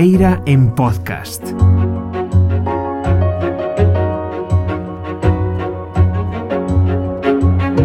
[0.00, 1.44] Lobeira en podcast.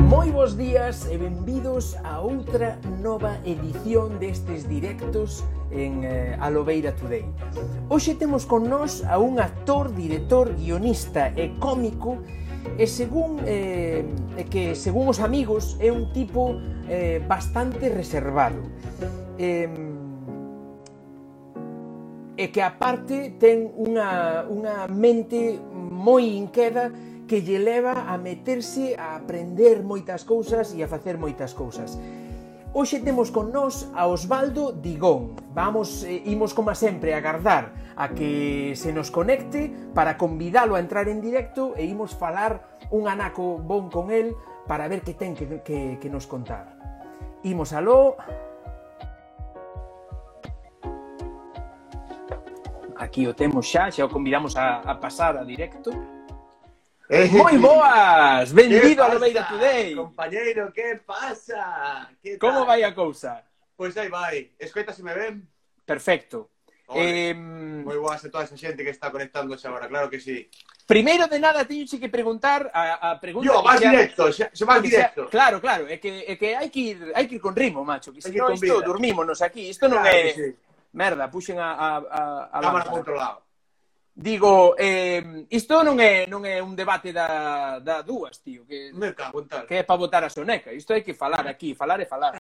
[0.08, 5.44] Moi bons días e benvidos a outra nova edición destes directos
[5.76, 6.48] en eh, A
[6.96, 7.28] Today.
[7.92, 12.24] Hoxe temos con nós a un actor, director, guionista e cómico
[12.80, 14.08] e según eh,
[14.48, 18.64] que según os amigos é un tipo eh, bastante reservado.
[19.36, 19.68] Eh,
[22.46, 26.94] e que aparte ten unha, unha mente moi inqueda
[27.26, 31.98] que lle leva a meterse a aprender moitas cousas e a facer moitas cousas.
[32.70, 35.34] Hoxe temos con nós a Osvaldo Digón.
[35.58, 40.84] Vamos, eh, imos como sempre a agardar a que se nos conecte para convidalo a
[40.86, 44.38] entrar en directo e imos falar un anaco bon con el
[44.70, 46.78] para ver que ten que, que, que nos contar.
[47.42, 48.22] Imos aló.
[52.98, 55.92] aquí o temos xa, xa o convidamos a, a pasar a directo.
[57.10, 59.94] Eh, Moi eh, boas, benvido a Lobeira Today.
[59.94, 62.10] Compañeiro, que pasa?
[62.18, 63.46] Que Como vai a cousa?
[63.78, 65.46] Pois aí vai, escoita se me ven.
[65.86, 66.50] Perfecto.
[66.90, 70.50] Eh, moi boas a toda esa xente que está conectándose agora, claro que sí.
[70.86, 73.50] Primeiro de nada, teño que preguntar a, a pregunta...
[73.50, 75.22] Yo, vas xa, directo, xa, xa vas directo.
[75.26, 77.82] Xa, claro, claro, é que, é que hai, que ir, hai que ir con ritmo,
[77.82, 80.22] macho, que se non isto, dormímonos aquí, isto non claro é...
[80.30, 80.50] Que sí
[80.96, 81.76] merda, puxen a...
[81.76, 82.22] a, a,
[82.56, 83.44] a Cámara para outro lado.
[84.16, 89.12] Digo, eh, isto non é non é un debate da, da dúas, tío, que Me
[89.12, 89.68] cago en tal.
[89.68, 90.72] que é para votar a soneca.
[90.72, 92.40] Isto hai que falar aquí, falar e falar.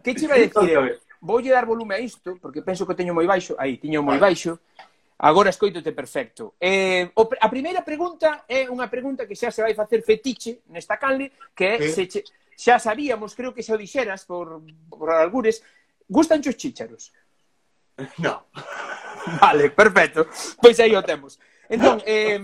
[0.00, 0.96] que che vai dicir eu?
[1.20, 3.52] Voulle dar volume a isto, porque penso que teño moi baixo.
[3.60, 4.64] Aí, tiño moi baixo.
[5.20, 6.56] Agora escoitote perfecto.
[6.56, 10.96] Eh, o, a primeira pregunta é unha pregunta que xa se vai facer fetiche nesta
[10.96, 11.92] canle, que é, sí.
[11.92, 12.20] se che,
[12.56, 15.60] xa sabíamos, creo que xa o dixeras por, por algures,
[16.08, 17.12] gustan os chícharos?
[18.18, 18.46] No.
[19.40, 20.26] Vale, perfecto.
[20.60, 21.38] Pois aí o temos.
[21.68, 22.38] Entón, eh,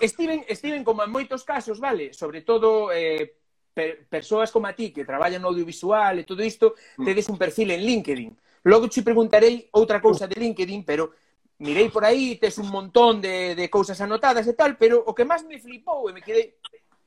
[0.00, 3.36] estiven, estiven como en moitos casos, vale, sobre todo eh,
[3.74, 7.04] per, persoas como a ti que traballan no audiovisual e todo isto, mm.
[7.04, 8.32] tedes un perfil en LinkedIn.
[8.64, 11.12] Logo te preguntarei outra cousa de LinkedIn, pero
[11.60, 15.28] mirei por aí, tes un montón de, de cousas anotadas e tal, pero o que
[15.28, 16.56] máis me flipou e me quedei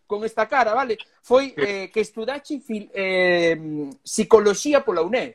[0.06, 3.58] con esta cara, vale, foi eh, que estudaxe fil, eh,
[4.06, 5.34] psicología pola UNED.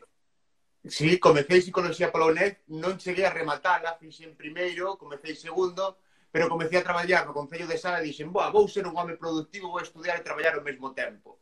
[0.86, 6.00] Sí, comecei Psicología pola UNED, non cheguei a rematala, fixen primeiro, comecei segundo,
[6.32, 9.20] pero comecei a traballar no Concello de Sala e dixen, boa, vou ser un home
[9.20, 11.38] productivo, vou estudiar e traballar ao mesmo tempo.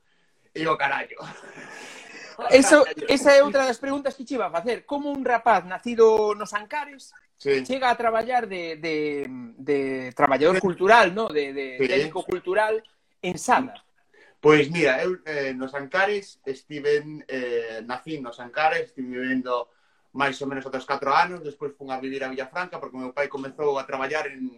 [0.50, 1.22] E o carallo.
[2.50, 4.86] Eso, esa é outra das preguntas que che iba a facer.
[4.86, 7.66] Como un rapaz nacido nos Ancares sí.
[7.66, 9.26] chega a traballar de, de,
[9.58, 11.26] de traballador cultural, no?
[11.26, 11.88] de, de sí.
[11.88, 12.82] técnico cultural
[13.22, 13.74] en Sala?
[14.40, 19.66] Pois mira, eu eh, nos Ancares estiven, eh, nacín nos Ancares, estive vivendo
[20.14, 23.74] menos outros 4 anos, despois fun a vivir a Villafranca porque o meu pai comezou
[23.78, 24.54] a traballar en,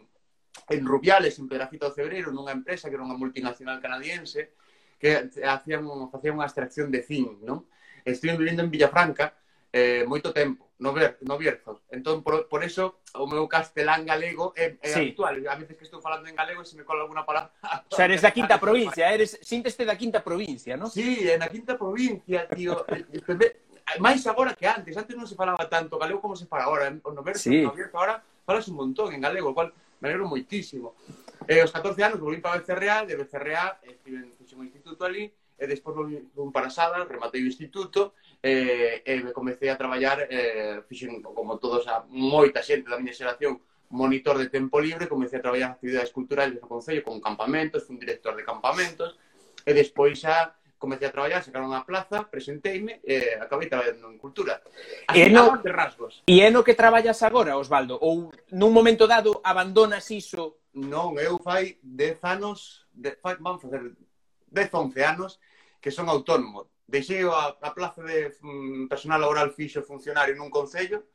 [0.69, 4.53] en Rubiales, en Pedrafito de Cebreiro, nunha empresa que era unha multinacional canadiense
[5.01, 7.65] que hacían, facían unha extracción de zinc, non?
[8.05, 9.33] Estive vivindo en Villafranca
[9.73, 11.83] eh, moito tempo no, ver, no Bierzo.
[11.91, 15.13] Entón, por, por eso, o meu castelán galego é, é sí.
[15.13, 15.45] actual.
[15.47, 17.53] A veces que estou falando en galego, se me cola alguna palabra...
[17.93, 20.89] O sea, eres da quinta provincia, eres, sínteste da quinta provincia, non?
[20.89, 22.83] Sí, en a quinta provincia, tío.
[22.91, 26.65] Eh, eh, máis agora que antes, antes non se falaba tanto galego como se fala
[26.65, 26.89] agora.
[26.89, 27.61] No Bierzo, sí.
[27.61, 30.97] no Bierzo agora falas un montón en galego, cual me alegro moitísimo.
[31.45, 35.67] Eh, os 14 anos volví para Becerreá, de Becerreá, estive en un instituto ali, e
[35.69, 41.21] despois vim para Sada, rematei o instituto e, e me comecei a traballar, eh, fixen
[41.21, 43.61] como todos a moita xente da miña xeración,
[43.93, 48.01] monitor de tempo libre, comecei a traballar actividades culturales no Concello con campamentos, fui un
[48.01, 49.21] director de campamentos,
[49.61, 54.17] e despois xa comecei a traballar, sacaron a plaza, presenteime e eh, acabei traballando en
[54.17, 54.65] cultura.
[55.13, 56.25] Así e no, de rasgos.
[56.25, 58.01] E é no que traballas agora, Osvaldo?
[58.01, 60.65] Ou nun momento dado abandonas iso?
[60.73, 63.93] Non, eu fai 10 anos, de, fai, van facer
[64.49, 65.37] 10, 11 anos
[65.81, 66.69] que son autónomos.
[66.87, 71.09] Deixei a, a plaza de mm, personal laboral fixo funcionario nun concello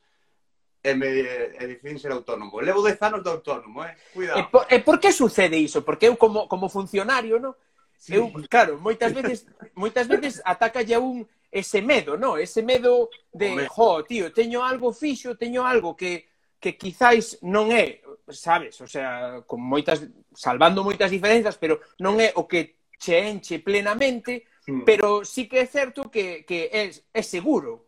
[0.81, 1.09] e me
[1.57, 2.61] e decidín ser autónomo.
[2.61, 3.93] Levo 10 anos de autónomo, eh?
[4.13, 4.39] Cuidado.
[4.39, 5.85] E por, e por que sucede iso?
[5.85, 7.55] Porque eu como, como funcionario, no?
[7.97, 8.15] Sí.
[8.15, 12.37] Eu, claro, moitas veces moitas veces atacalle ya un ese medo, no?
[12.37, 16.27] Ese medo de, jo, tío, teño algo fixo, teño algo que
[16.59, 18.01] que quizáis non é,
[18.33, 20.01] sabes, o sea, con moitas
[20.33, 24.81] salvando moitas diferenzas, pero non é o que che enche plenamente, Mm.
[24.83, 27.85] Pero sí que é certo que, que é, é seguro.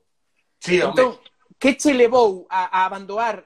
[0.60, 1.18] Sí, entón,
[1.58, 3.46] que che levou a, a abandonar,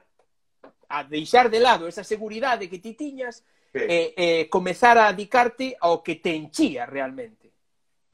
[0.88, 3.80] a deixar de lado esa seguridade que ti tiñas sí.
[3.80, 7.52] e, e comezar a dedicarte ao que te enchía realmente?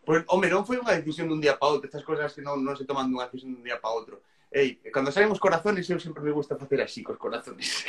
[0.06, 1.90] Pois, pues, home, non foi unha decisión dun día para outro.
[1.90, 4.22] Estas cosas que non, non se toman dunha decisión dun día para outro.
[4.48, 7.84] Ei, cando saímos corazones, eu sempre me gusta facer así cos corazones.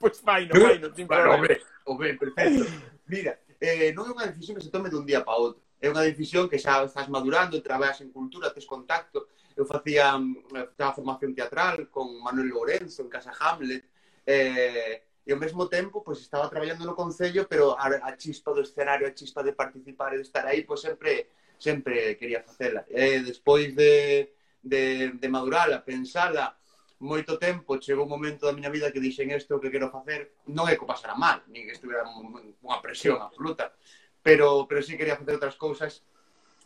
[0.00, 1.36] pois pues, vai, non vai, no, sin bueno, problema.
[1.36, 1.54] Hombre,
[1.84, 2.64] hombre, perfecto.
[3.06, 5.62] Mira, eh, non é unha decisión que se tome dun día para outro.
[5.80, 9.28] É unha decisión que xa estás madurando, traballas en cultura, tes contacto.
[9.54, 13.84] Eu facía mm, a formación teatral con Manuel Lorenzo en Casa Hamlet.
[14.24, 18.64] Eh, e ao mesmo tempo pois estaba traballando no Concello, pero a, a chispa do
[18.64, 21.28] escenario, a chispa de participar e de estar aí, pois sempre
[21.60, 22.84] sempre quería facela.
[22.88, 26.56] Eh, despois de, de, de madurala, pensala,
[27.00, 30.68] moito tempo chegou un momento da miña vida que dixen isto que quero facer, non
[30.68, 33.72] é que pasara mal, nin que estuviera unha presión absoluta,
[34.20, 36.04] pero, pero sí quería facer outras cousas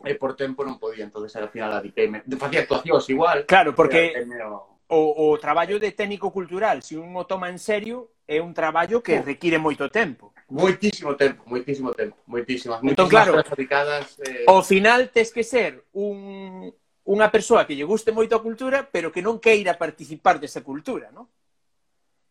[0.02, 2.26] e por tempo non podía, entonces al final adiqueime.
[2.34, 3.46] Facía actuacións igual.
[3.46, 4.74] Claro, porque o...
[4.84, 8.52] O, o traballo de técnico cultural, se si un o toma en serio, é un
[8.52, 10.36] traballo que require moito tempo.
[10.52, 14.20] Moitísimo tempo, moitísimo tempo, moitísimas, entón, moitísimas entón, claro, dedicadas...
[14.20, 14.44] Eh...
[14.44, 16.68] Ao final, tes que ser un,
[17.04, 21.12] unha persoa que lle guste moito a cultura, pero que non queira participar desa cultura,
[21.12, 21.28] non?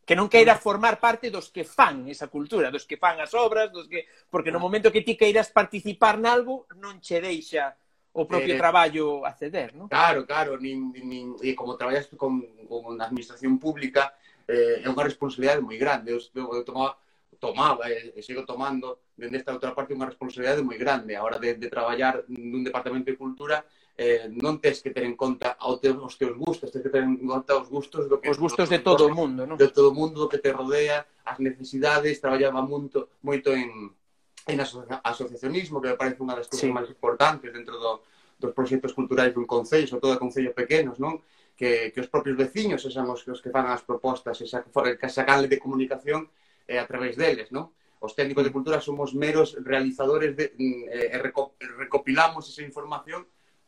[0.04, 3.72] que non queira formar parte dos que fan esa cultura, dos que fan as obras,
[3.72, 4.66] dos que porque no ah.
[4.66, 7.72] momento que ti queiras participar nalgo, non che deixa
[8.14, 9.88] o propio eh, traballo acceder, non?
[9.88, 14.14] Claro, claro, nin, nin, e como traballas con, con a administración pública,
[14.46, 16.14] eh, é unha responsabilidade moi grande.
[16.14, 17.00] Eu, eu tomaba,
[17.40, 21.40] tomaba e, e sigo tomando dende esta outra parte unha responsabilidade moi grande a hora
[21.40, 23.64] de, de traballar nun departamento de cultura
[23.98, 25.78] eh, non tens que ter en conta os
[26.18, 29.06] teus gustos, tens que ter en conta os gustos do que os gustos de todo
[29.06, 29.56] o mundo, non?
[29.58, 33.94] De todo o mundo que te rodea, as necesidades, traballaba moito moito en
[34.44, 36.74] en aso asociacionismo, que me parece unha das cousas sí.
[36.74, 38.04] máis importantes dentro do,
[38.42, 41.22] dos proxectos culturais dun concello, sobre todo de concellos pequenos, non?
[41.54, 45.46] Que, que os propios veciños sexan os, os que fan as propostas, esa, esa canle
[45.46, 46.28] de comunicación
[46.66, 47.70] eh, a través deles, non?
[48.04, 48.58] os técnicos de mm.
[48.60, 51.20] cultura somos meros realizadores de, mm, eh,
[51.80, 53.24] recopilamos esa información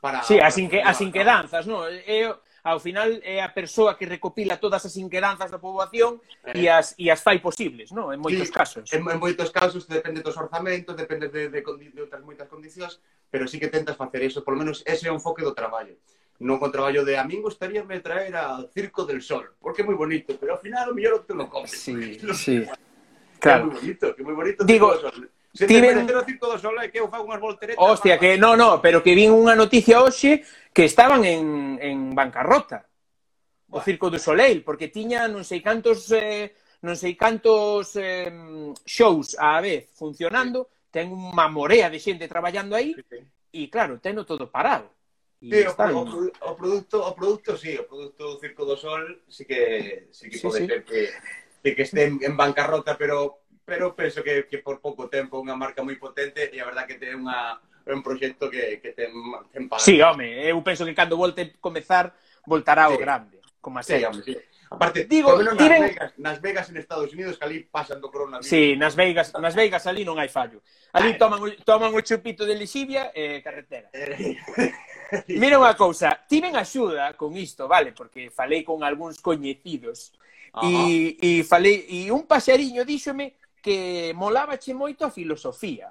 [0.05, 1.81] para Sí, as, inque, as inquedanzas, non?
[1.89, 2.29] É
[2.65, 6.21] ao final é a persoa que recopila todas as inquedanzas da poboación
[6.53, 6.69] e eh.
[6.69, 8.13] as e as fai posibles, non?
[8.13, 8.85] En moitos sí, casos.
[8.93, 13.01] En, en moitos casos depende dos orzamentos, depende de de, de, de outras moitas condicións,
[13.33, 15.97] pero sí que tentas facer eso, polo menos ese é o enfoque do traballo
[16.35, 19.95] non con traballo de a min gustaríame traer ao Circo del Sol, porque é moi
[19.95, 21.71] bonito, pero ao final o mellor te lo comes.
[21.71, 22.67] Sí, sí.
[23.39, 23.71] Claro.
[23.71, 24.59] Que é moi bonito, que é moi bonito.
[24.67, 24.91] Digo,
[25.55, 26.03] Se te ven...
[26.03, 27.79] o Circo do Sol é que eu fago unhas volteretas...
[27.79, 30.43] Hostia, que no, no, pero que vin unha noticia hoxe
[30.75, 32.83] que estaban en, en bancarrota.
[33.71, 33.79] Bueno.
[33.79, 36.11] O Circo do Soleil, porque tiña non sei cantos...
[36.11, 36.51] Eh,
[36.83, 38.29] non sei cantos eh,
[38.85, 41.01] shows á vez funcionando, sí.
[41.01, 43.19] ten unha morea de xente traballando aí, sí, sí.
[43.55, 44.91] e claro, teno todo parado.
[45.41, 50.07] Sí, o, o, o, produto, o produto, sí, o produto Circo do Sol, sí que,
[50.13, 50.67] sí que sí, pode sí.
[50.69, 51.09] ser que,
[51.63, 55.81] que este en, en bancarrota, pero pero penso que, que por pouco tempo unha marca
[55.81, 57.57] moi potente e a verdad que ten unha,
[57.89, 59.11] un proxecto que, que ten,
[59.49, 59.81] ten para...
[59.81, 62.13] Sí, home, eu penso que cando volte comezar,
[62.45, 63.01] voltará ao sí.
[63.01, 64.37] grande, como a Sí, home, sí.
[64.69, 65.81] Aparte, Digo, nas, tiren...
[65.81, 68.49] nas, Vegas, nas Vegas en Estados Unidos, que ali pasan do coronavirus.
[68.49, 70.61] Sí, nas Vegas, nas Vegas ali non hai fallo.
[70.93, 73.89] Ali toman, toman o chupito de lixivia e eh, carretera.
[75.41, 77.93] Mira unha cousa, tiven axuda con isto, vale?
[77.93, 80.13] Porque falei con algúns coñecidos
[80.65, 85.89] e, e falei, e un paxariño díxome que molábache moito a filosofía.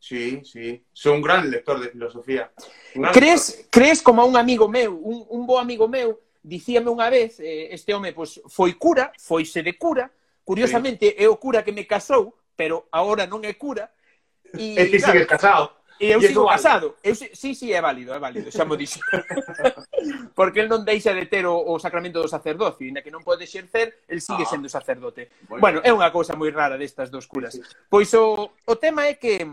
[0.00, 0.80] Sí, sí.
[0.88, 2.48] Sou un gran lector de filosofía.
[3.12, 3.68] Crees, lector.
[3.68, 7.92] crees como un amigo meu, un, un bo amigo meu, dicíame unha vez, eh, este
[7.92, 10.08] home pois, foi cura, foise de cura,
[10.48, 11.20] curiosamente sí.
[11.20, 13.92] é o cura que me casou, pero agora non é cura.
[14.56, 15.83] E, e ti claro, sigues casado.
[16.00, 16.96] E eu sigo casado.
[17.02, 18.98] Eu, sí, sí, é válido, é válido, xa mo dixo.
[20.34, 23.46] Porque el non deixa de ter o, o sacramento do sacerdocio, na que non pode
[23.46, 25.30] exercer, el sigue ah, sendo sacerdote.
[25.46, 27.54] Bueno, bueno é unha cousa moi rara destas dos curas.
[27.54, 27.74] Sí, sí.
[27.86, 29.46] Pois o, o tema é que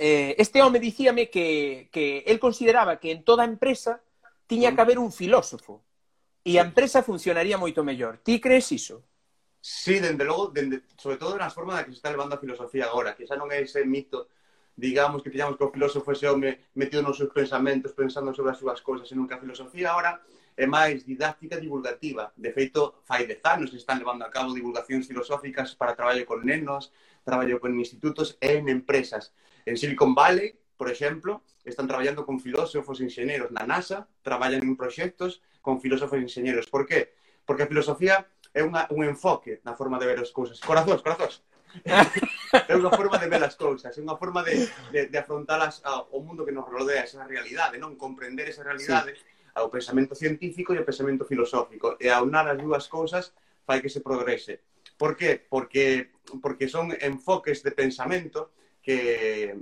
[0.00, 4.00] eh, este home dicíame que, que el consideraba que en toda empresa
[4.46, 4.86] tiña que mm.
[4.88, 5.84] haber un filósofo
[6.46, 8.24] e a empresa funcionaría moito mellor.
[8.24, 9.04] Ti crees iso?
[9.58, 12.86] Sí, dende logo, dende, sobre todo nas formas da que se está levando a filosofía
[12.86, 14.30] agora, que xa non é ese mito
[14.76, 18.60] digamos que tiñamos que o filósofo ese home metido nos seus pensamentos, pensando sobre as
[18.60, 20.20] súas cousas, e nunca a filosofía ahora
[20.56, 22.32] é máis didáctica divulgativa.
[22.36, 26.92] De feito, fai dez anos están levando a cabo divulgacións filosóficas para traballo con nenos,
[27.24, 29.36] traballo con institutos e en empresas.
[29.64, 33.52] En Silicon Valley, por exemplo, están traballando con filósofos e enxeñeros.
[33.52, 36.68] Na NASA traballan en proxectos con filósofos e enxeñeros.
[36.68, 37.16] Por qué?
[37.44, 38.24] Porque a filosofía
[38.56, 40.56] é unha, un enfoque na forma de ver as cousas.
[40.60, 41.44] Corazóns, corazóns.
[42.64, 45.84] É unha forma de ver as cousas, é unha forma de, de, de afrontar as,
[46.12, 49.22] o mundo que nos rodea, esa realidade, non comprender esa realidade sí.
[49.52, 52.00] ao pensamento científico e ao pensamento filosófico.
[52.00, 53.36] E aunar as dúas cousas
[53.66, 54.64] fai que se progrese.
[54.96, 55.36] Por qué?
[55.36, 59.56] Porque, porque son enfoques de pensamento que,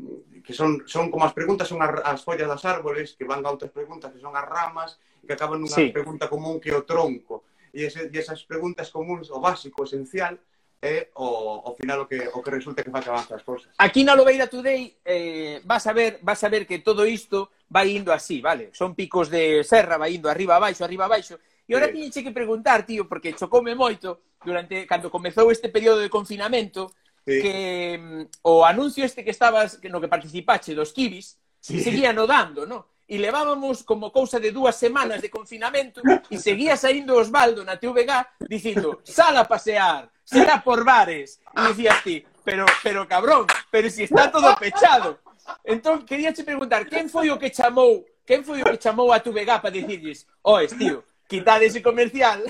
[0.45, 3.49] que son, son como as preguntas son as, as follas das árboles, que van a
[3.49, 5.89] outras preguntas que son as ramas, que acaban nunha sí.
[5.89, 7.49] pregunta común que é o tronco.
[7.73, 10.37] E, ese, e esas preguntas comuns, o básico, o esencial,
[10.85, 13.73] é o, o final o que, o que resulta que fan que as cousas.
[13.81, 17.97] Aquí na Lobeira Today eh, vas, a ver, vas a ver que todo isto vai
[17.97, 18.69] indo así, vale?
[18.77, 21.41] Son picos de serra, vai indo arriba abaixo, arriba abaixo.
[21.65, 21.97] E agora sí.
[21.97, 26.93] tiñenche que preguntar, tío, porque chocoume moito durante cando comezou este período de confinamento
[27.25, 27.41] sí.
[27.41, 27.57] que
[27.97, 31.81] mm, o anuncio este que estabas, que no que participache dos kibis, sí.
[31.81, 32.94] seguía no dando, no?
[33.07, 38.41] e levábamos como cousa de dúas semanas de confinamento e seguía saindo Osvaldo na TVG
[38.49, 41.41] dicindo, sal a pasear, será por bares.
[41.53, 45.21] E dicías ti, pero, pero cabrón, pero si está todo pechado.
[45.65, 49.21] Entón, quería che preguntar, quen foi o que chamou quen foi o que chamou a
[49.21, 52.41] TVG para dicirlles, oes, tío, quitad ese comercial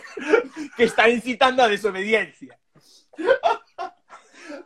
[0.77, 2.59] que está incitando a desobediencia.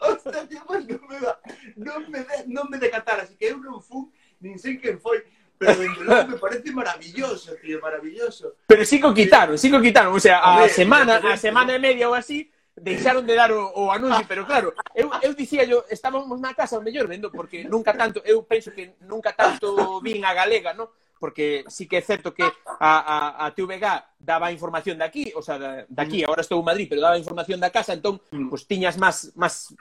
[0.00, 1.40] Hostia, tío, pues non me, da,
[1.76, 4.04] non me, de, non me decatar, así que eu non fui,
[4.40, 5.24] nin sei quen foi,
[5.58, 8.54] Pero en me parece maravilloso, tío, maravilloso.
[8.66, 10.14] Pero sí que quitaron, sí que quitaron.
[10.14, 12.46] O sea, a, a ver, semana, a semana e media ou así,
[12.78, 16.78] deixaron de dar o, o anuncio, pero claro, eu, eu dicía yo, estábamos na casa
[16.78, 20.94] o mellor vendo, porque nunca tanto, eu penso que nunca tanto vin a galega, ¿no?
[21.18, 23.84] porque sí que é certo que a, a, a TVG
[24.18, 27.18] daba información de aquí, o sea, de, de aquí, agora estou en Madrid, pero daba
[27.18, 28.48] información da casa, entón, mm.
[28.48, 29.74] pues, tiñas máis, máis,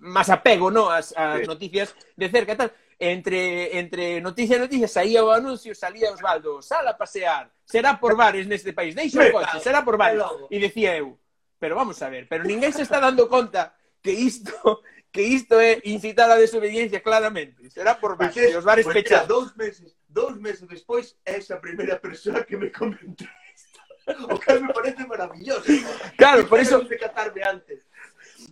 [0.00, 0.88] máis apego, ¿no?
[0.88, 1.46] As, as sí.
[1.46, 6.62] noticias de cerca e tal entre, entre noticia e noticia saía o anuncio, salía Osvaldo,
[6.62, 10.22] sala a pasear, será por bares neste país, deixa o coche, será por bares.
[10.50, 11.18] E dicía eu,
[11.58, 14.82] pero vamos a ver, pero ninguén se está dando conta que isto
[15.14, 17.70] que isto é incitar a desobediencia claramente.
[17.70, 19.28] Será por bares, pues es, os bares pues pechados.
[19.28, 23.78] Dous meses, dous meses despois, esa primeira persoa que me comentou isto.
[24.28, 25.62] O que me parece maravilloso.
[26.18, 26.80] Claro, por eso...
[26.80, 27.78] De catarme antes.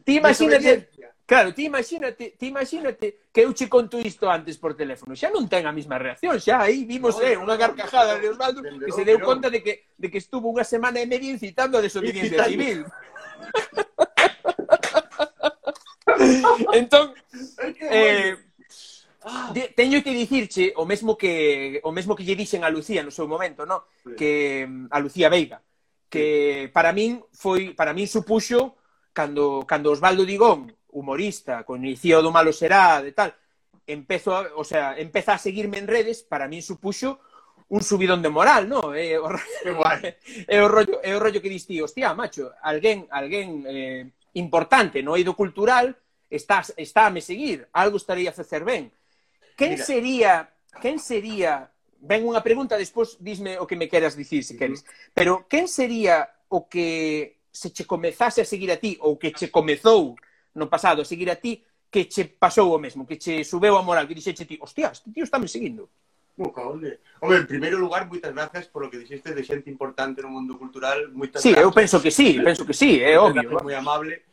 [0.04, 0.88] Ti imagínate,
[1.32, 5.16] Claro, ti imagínate, ti imagínate que eu che conto isto antes por teléfono.
[5.16, 8.60] Xa non ten a mesma reacción, xa aí vimos no, eh, unha carcajada de Osvaldo
[8.60, 11.80] que se deu conta de que, de que estuvo unha semana e media incitando a
[11.80, 12.84] desobediencia civil.
[16.76, 17.16] entón,
[17.80, 18.36] eh,
[19.24, 19.56] ah.
[19.56, 23.08] de, teño que dicirche o mesmo que o mesmo que lle dixen a Lucía no
[23.08, 23.88] seu momento, no?
[24.04, 24.20] Sí.
[24.20, 25.64] Que a Lucía Veiga,
[26.12, 28.76] que para min foi para min supuxo
[29.16, 33.34] cando cando Osvaldo Digón humorista, con Inicio do Malo Será, de tal,
[33.86, 37.20] empezo, a, o sea, empeza a seguirme en redes, para min supuxo
[37.72, 38.92] un subidón de moral, no?
[38.94, 39.26] É o,
[40.46, 44.04] é o rollo, é o rollo que diste, hostia, macho, alguén, alguén eh,
[44.36, 45.96] importante no eido cultural
[46.28, 48.92] está, está a me seguir, algo estaría a facer ben.
[49.56, 49.84] Quen Mira.
[49.84, 50.32] sería,
[50.80, 51.72] quen sería
[52.02, 54.84] ven unha pregunta, despois disme o que me queras dicir, se queres.
[55.14, 59.48] Pero quen sería o que se che comezase a seguir a ti ou que che
[59.48, 60.16] comezou
[60.54, 64.08] no pasado, seguir a ti, que che pasou o mesmo, que che subeu a moral,
[64.08, 65.88] que dixeche ti, hostia, este tío está me seguindo.
[66.36, 67.00] Nunca, onde?
[67.20, 71.12] Home, en primeiro lugar, moitas gracias polo que dixeste de xente importante no mundo cultural.
[71.12, 71.68] Moitas sí, gracias.
[71.68, 73.60] eu penso que sí, penso que sí, é obvio.
[73.60, 74.24] Moi amable.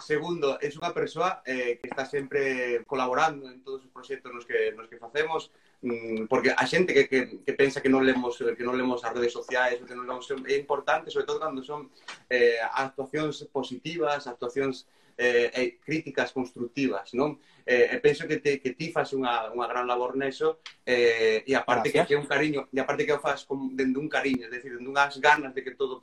[0.00, 4.72] Segundo, é unha persoa eh, que está sempre colaborando en todos os proxectos nos que,
[4.72, 8.64] nos que facemos, mmm, porque a xente que, que, que pensa que non lemos que
[8.64, 11.88] non lemos as redes sociais, que non lemos, é importante, sobre todo cando son
[12.28, 17.42] eh, actuacións positivas, actuacións eh, e críticas constructivas, non?
[17.66, 21.52] Eh, e penso que, te, que ti faz unha, unha gran labor neso eh, e
[21.58, 22.06] aparte Gracias.
[22.06, 24.78] que é un cariño, e aparte que o fas con, dende un cariño, é dicir,
[24.78, 25.98] dende unhas ganas de que todo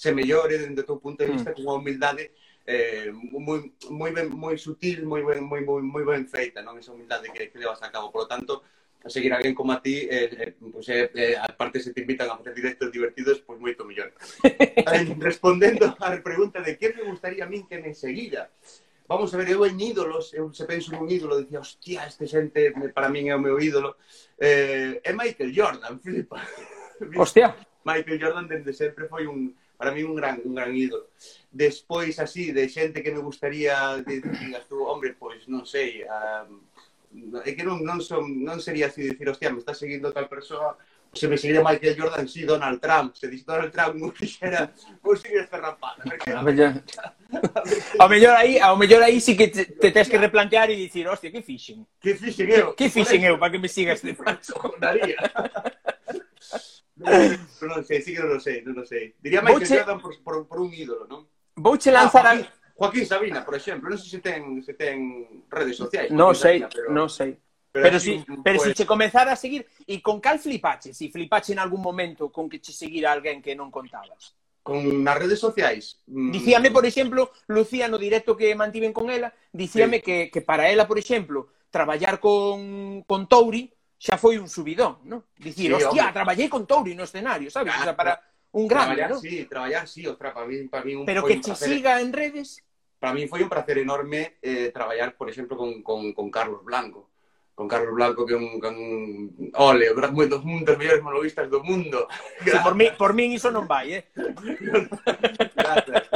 [0.00, 1.34] se mellore dende o teu punto de mm.
[1.36, 1.54] vista mm.
[1.60, 2.32] con unha humildade
[2.64, 6.78] eh, moi, moi, ben, moi sutil, moi ben, moi, moi, moi ben feita, non?
[6.78, 8.12] Esa humildade que, que levas a cabo.
[8.12, 8.62] Por lo tanto,
[9.08, 12.36] seguir alguén como a ti, eh, eh, pues, eh, eh, aparte se te invitan a
[12.36, 14.12] facer directos divertidos, pois pues, moito mellor.
[15.18, 18.52] Respondendo á pregunta de que me gustaría a min que me seguira,
[19.10, 22.70] vamos a ver, eu en ídolos, eu se penso nun ídolo, dicía, hostia, este xente
[22.94, 23.98] para min é o meu ídolo,
[24.38, 26.38] eh, é Michael Jordan, flipa.
[27.16, 27.56] Hostia.
[27.82, 31.10] Michael Jordan dende sempre foi un, para mí un gran, un gran ídolo.
[31.50, 36.69] Despois, así, de xente que me gustaría de, digas tú, hombre, pois non sei, um,
[37.44, 40.78] é que non, non, son, non sería así dicir, hostia, me está seguindo tal persoa,
[41.12, 44.70] se me seguira Michael Jordan, si sí, Donald Trump, se dice Donald Trump, non quixera,
[45.02, 45.98] vou seguir esta rapaz.
[46.06, 46.78] A mellor,
[47.98, 51.10] a mellor aí, ao mellor aí sí que te, te tens que replantear e dicir,
[51.10, 51.82] hostia, que fixen?
[51.98, 52.78] Que fixen eu?
[52.78, 54.54] Que fixen eu para que me siga este paso?
[54.78, 55.18] Daría.
[56.94, 57.10] non,
[57.74, 59.18] non sei, sí que non o sei, non sei.
[59.18, 61.26] Diría Michael Jordan por, por, por un ídolo, non?
[61.58, 62.59] Vouche lanzar ah, a...
[62.80, 66.08] Joaquín Sabina, por exemplo, non sei se ten, se ten redes sociais.
[66.08, 66.88] Non sei, pero...
[66.88, 67.36] non sei.
[67.68, 68.72] Pero, pero, si, pero pues...
[68.72, 70.96] si che comezara a seguir, e con cal flipache?
[70.96, 74.32] Si flipache en algún momento con que che seguira alguén que non contabas?
[74.64, 76.00] Con nas redes sociais?
[76.08, 76.32] Mm...
[76.32, 80.02] Dicíame, por exemplo, Lucía, no directo que mantiven con ela, dicíame sí.
[80.02, 83.68] que, que para ela, por exemplo, traballar con, con Touri
[84.00, 85.28] xa foi un subidón, non?
[85.36, 86.16] Dicir, sí, hostia, hombre.
[86.16, 87.76] traballei con Touri no escenario, sabes?
[87.76, 87.84] Claro.
[87.84, 88.12] O sea, para
[88.56, 89.20] un grande, traballar, ¿no?
[89.20, 92.64] Sí, traballar, sí, ostra, para mí, para mí un Pero que te siga en redes
[93.00, 97.08] para mí foi un placer enorme eh, traballar, por exemplo, con, con, con Carlos Blanco.
[97.56, 101.48] Con Carlos Blanco, que é un, que un ole, un dos, un dos mellores monologuistas
[101.48, 102.08] do mundo.
[102.44, 104.04] Sí, por, mí, por min iso non vai, eh?
[105.56, 106.08] gracias.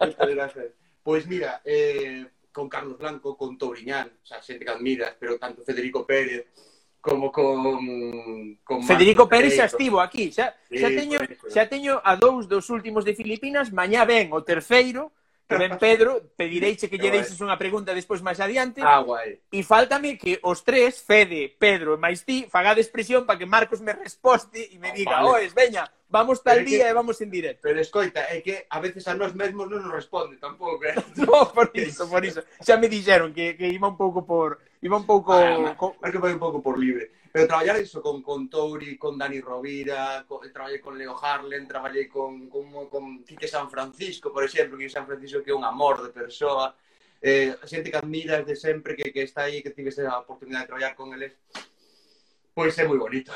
[0.00, 0.68] Muchas gracias.
[1.04, 5.38] Pois pues mira, eh, con Carlos Blanco, con Tobriñán, o sea, xente que admiras, pero
[5.38, 6.48] tanto Federico Pérez,
[7.00, 12.46] como con, con Federico Pérez xa estivo aquí, xa, xa teño xa teño a dous
[12.46, 15.10] dos últimos de Filipinas, mañá ven o terceiro
[15.58, 18.80] ben Pedro, pedireiche que lle deixes unha pregunta despois máis adiante.
[18.80, 19.40] Ah, guai.
[19.50, 23.80] E faltame que os tres, Fede, Pedro e máis ti, fagades presión para que Marcos
[23.80, 25.46] me resposte e me ah, diga, vale.
[25.46, 26.92] oes, veña, vamos tal pero día que...
[26.92, 27.62] e vamos en directo.
[27.64, 30.84] Pero escoita, é que a veces a nós mesmos non nos responde tampouco.
[30.84, 30.96] Eh?
[31.22, 32.44] no, por iso, por iso.
[32.60, 35.32] Xa me dixeron que, que iba un pouco por Iba un pouco...
[35.32, 35.94] Ah, co...
[35.94, 37.10] que foi un pouco por libre.
[37.32, 42.06] Pero traballar iso con, con Touri, con Dani Rovira, con, traballei con Leo Harlen, traballei
[42.06, 46.02] con, con, con Quique San Francisco, por exemplo, Quique San Francisco que é un amor
[46.02, 46.76] de persoa,
[47.22, 50.70] eh, xente que admiras de sempre, que, que está aí, que tives a oportunidade de
[50.74, 51.32] traballar con eles,
[52.52, 53.32] pois é moi bonito.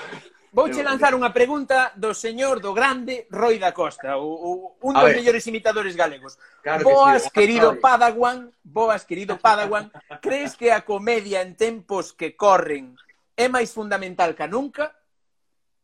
[0.56, 4.50] Vouche lanzar unha pregunta do señor do grande Roi da Costa, o, o,
[4.88, 6.40] un dos mellores imitadores galegos.
[6.64, 7.36] Claro boas, que sí.
[7.44, 9.92] querido Padawan, boas, querido Padawan,
[10.24, 12.96] crees que a comedia en tempos que corren
[13.36, 14.96] é máis fundamental que nunca?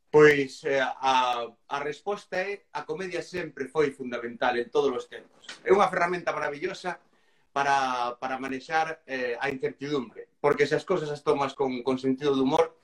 [0.09, 5.53] Pois eh, a, a resposta é a comedia sempre foi fundamental en todos os tempos.
[5.61, 6.97] É unha ferramenta maravillosa
[7.53, 12.33] para, para manexar eh, a incertidumbre, porque se as cosas as tomas con, con sentido
[12.33, 12.81] de humor,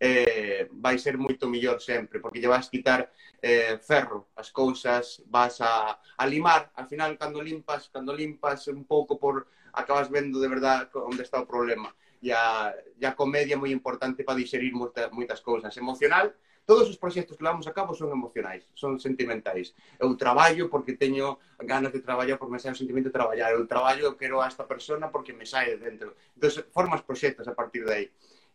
[0.00, 3.10] eh, vai ser moito mellor sempre, porque lle vas quitar
[3.42, 8.84] eh, ferro as cousas, vas a, a limar, al final, cando limpas, cando limpas un
[8.84, 11.94] pouco por acabas vendo de verdad onde está o problema.
[12.20, 15.70] E a, e a comedia é moi importante para digerir moita, moitas cousas.
[15.76, 16.34] Emocional,
[16.66, 19.72] todos os proxectos que levamos a cabo son emocionais, son sentimentais.
[20.02, 23.54] Eu traballo porque teño ganas de traballar, porque me sai o sentimento de traballar.
[23.54, 26.18] Eu traballo, eu quero a esta persona porque me sai de dentro.
[26.34, 28.06] Entón, formas proxectos a partir de aí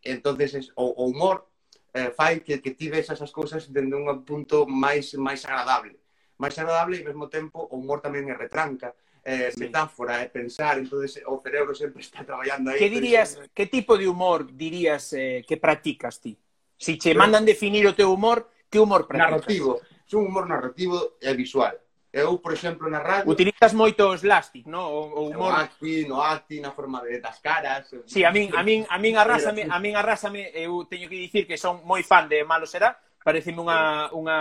[0.03, 1.49] entonces es, o, o humor
[1.93, 5.99] eh, fai que, que ti ves esas cousas dende un punto máis máis agradable.
[6.37, 9.61] Máis agradable e ao mesmo tempo o humor tamén é retranca, é eh, sí.
[9.61, 12.79] metáfora, é eh, pensar, entonces o cerebro sempre está traballando aí.
[12.81, 13.53] Que dirías, pensando...
[13.53, 16.35] que tipo de humor dirías eh, que practicas ti?
[16.75, 19.47] Si che mandan definir o teu humor, que humor practicas?
[19.47, 21.82] Narrativo, é un humor narrativo e visual.
[22.13, 23.25] Eu, por exemplo, na radio...
[23.25, 24.85] Utilizas moito o slapstick, no?
[24.85, 25.49] O, o humor.
[25.49, 27.89] No acti, no acti, na forma de, das caras...
[28.05, 31.49] Sí, a min, a min, a min arrasame, a min arrasame, eu teño que dicir
[31.49, 32.93] que son moi fan de Malo Será,
[33.25, 34.37] pareceme unha, unha,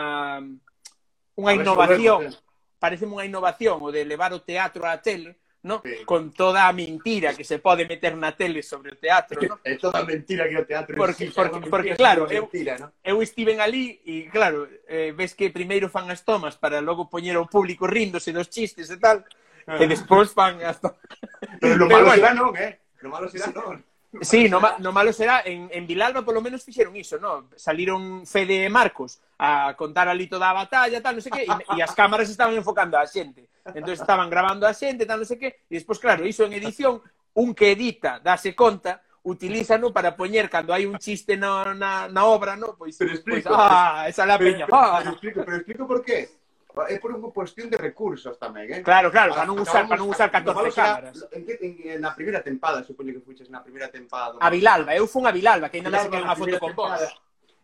[1.32, 2.36] unha innovación, eh.
[2.76, 5.80] pareceme unha innovación o de levar o teatro á tele, no?
[5.84, 6.04] Sí.
[6.04, 9.58] Con toda a mentira que se pode meter na tele sobre o teatro, no?
[9.64, 12.92] É toda a mentira que o teatro Porque, existe, porque, porque claro, eu, mentira, no?
[13.02, 17.38] eu estiven ali e, claro, eh, ves que primeiro fan as tomas para logo poñer
[17.38, 19.22] ao público ríndose dos chistes e tal,
[19.66, 19.78] ah.
[19.78, 20.98] e despois fan as tomas.
[21.62, 22.72] Pero lo malo Pero, bueno, será non, eh?
[23.02, 23.54] Lo malo será sí.
[23.54, 23.78] non.
[24.20, 27.48] Sí, no, no malo será, en, en Vilalba polo menos fixeron iso, no?
[27.56, 31.48] Saliron Fede e Marcos a contar ali toda a batalla, tal, non sei que, e,
[31.48, 33.48] e as cámaras estaban enfocando a xente.
[33.62, 36.98] Entón estaban grabando a xente, tal, non sei que, e despois, claro, iso en edición,
[37.38, 42.22] un que edita, dase conta, utilízano para poñer cando hai un chiste na, na, na
[42.26, 42.74] obra, no?
[42.74, 44.66] pois, pero pois, explico, pois, ah, esa la peña.
[44.66, 44.98] Pero, ah.
[44.98, 46.42] pero, explico, pero explico por qué.
[46.88, 48.80] É por unha cuestión de recursos tamén, eh?
[48.80, 51.20] Claro, claro, para non usar, para non usar 14 cámaras.
[51.28, 54.40] En, que, en, na primeira tempada, supoño que fuches na primeira tempada.
[54.40, 56.96] A Vilalba, eu fun a Vilalba, que ainda me saquei unha foto con vos.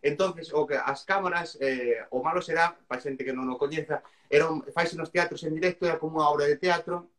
[0.03, 4.03] Entonces, o que as cámaras, eh, o malo será, para xente que non o coñeza,
[4.31, 7.11] eran, faise nos teatros en directo, era como unha obra de teatro,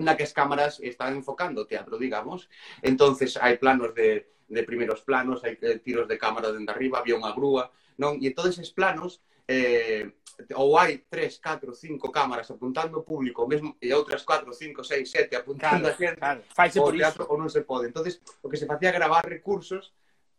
[0.00, 2.48] na que as cámaras están enfocando o teatro, digamos.
[2.82, 7.18] Entonces, hai planos de, de primeiros planos, hai eh, tiros de cámara dende arriba, había
[7.18, 8.18] unha grúa, non?
[8.18, 10.08] E todos esos planos, eh,
[10.56, 15.12] ou hai tres, catro, cinco cámaras apuntando ao público, mesmo e outras catro, cinco, seis,
[15.12, 16.40] sete apuntando claro, a xente, claro.
[16.50, 17.30] Faise o por teatro, iso.
[17.30, 17.86] ou non se pode.
[17.86, 19.94] Entonces, o que se facía gravar recursos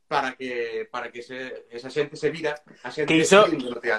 [0.08, 3.46] para que para que se, esa xente se vira a xente que iso,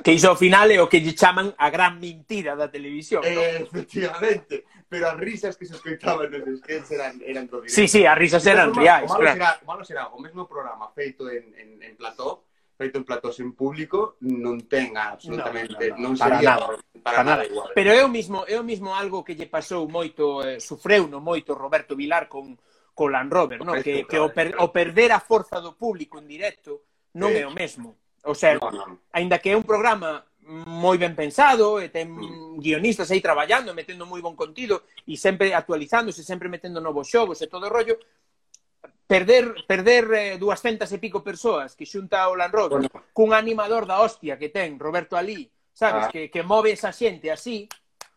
[0.04, 3.34] que iso ao final é o que lle chaman a gran mentira da televisión eh,
[3.34, 3.42] ¿no?
[3.66, 8.14] efectivamente pero as risas que se escoitaban nos sketches eran, eran do sí, sí, as
[8.14, 9.34] risas eran reais claro.
[9.34, 12.46] será, o malo será o mesmo programa feito en, en, en plató
[12.78, 16.86] feito en platós en público non ten absolutamente no, no, no, non sería para nada,
[17.02, 17.72] para nada igual.
[17.72, 21.18] Pero é o mismo é o mismo algo que lle pasou moito eh, sufreu no
[21.18, 22.54] moito Roberto Vilar con
[22.96, 26.16] co Land Rover, no que, claro, que o, per, o perder a forza do público
[26.16, 26.88] en directo
[27.20, 27.38] non sí.
[27.38, 28.00] é o mesmo.
[28.24, 29.04] O sea, no, no.
[29.12, 32.62] aínda que é un programa moi ben pensado, e ten mm.
[32.62, 37.50] guionistas aí traballando, metendo moi bon contido e sempre actualizándose, sempre metendo novos xogos e
[37.50, 38.00] todo o rollo,
[39.04, 43.12] perder perder eh, 200 e pico persoas que xunta o Land Rover bueno.
[43.12, 46.10] cun animador da hostia que ten Roberto Alí, sabes, ah.
[46.10, 47.68] que, que move esa xente así,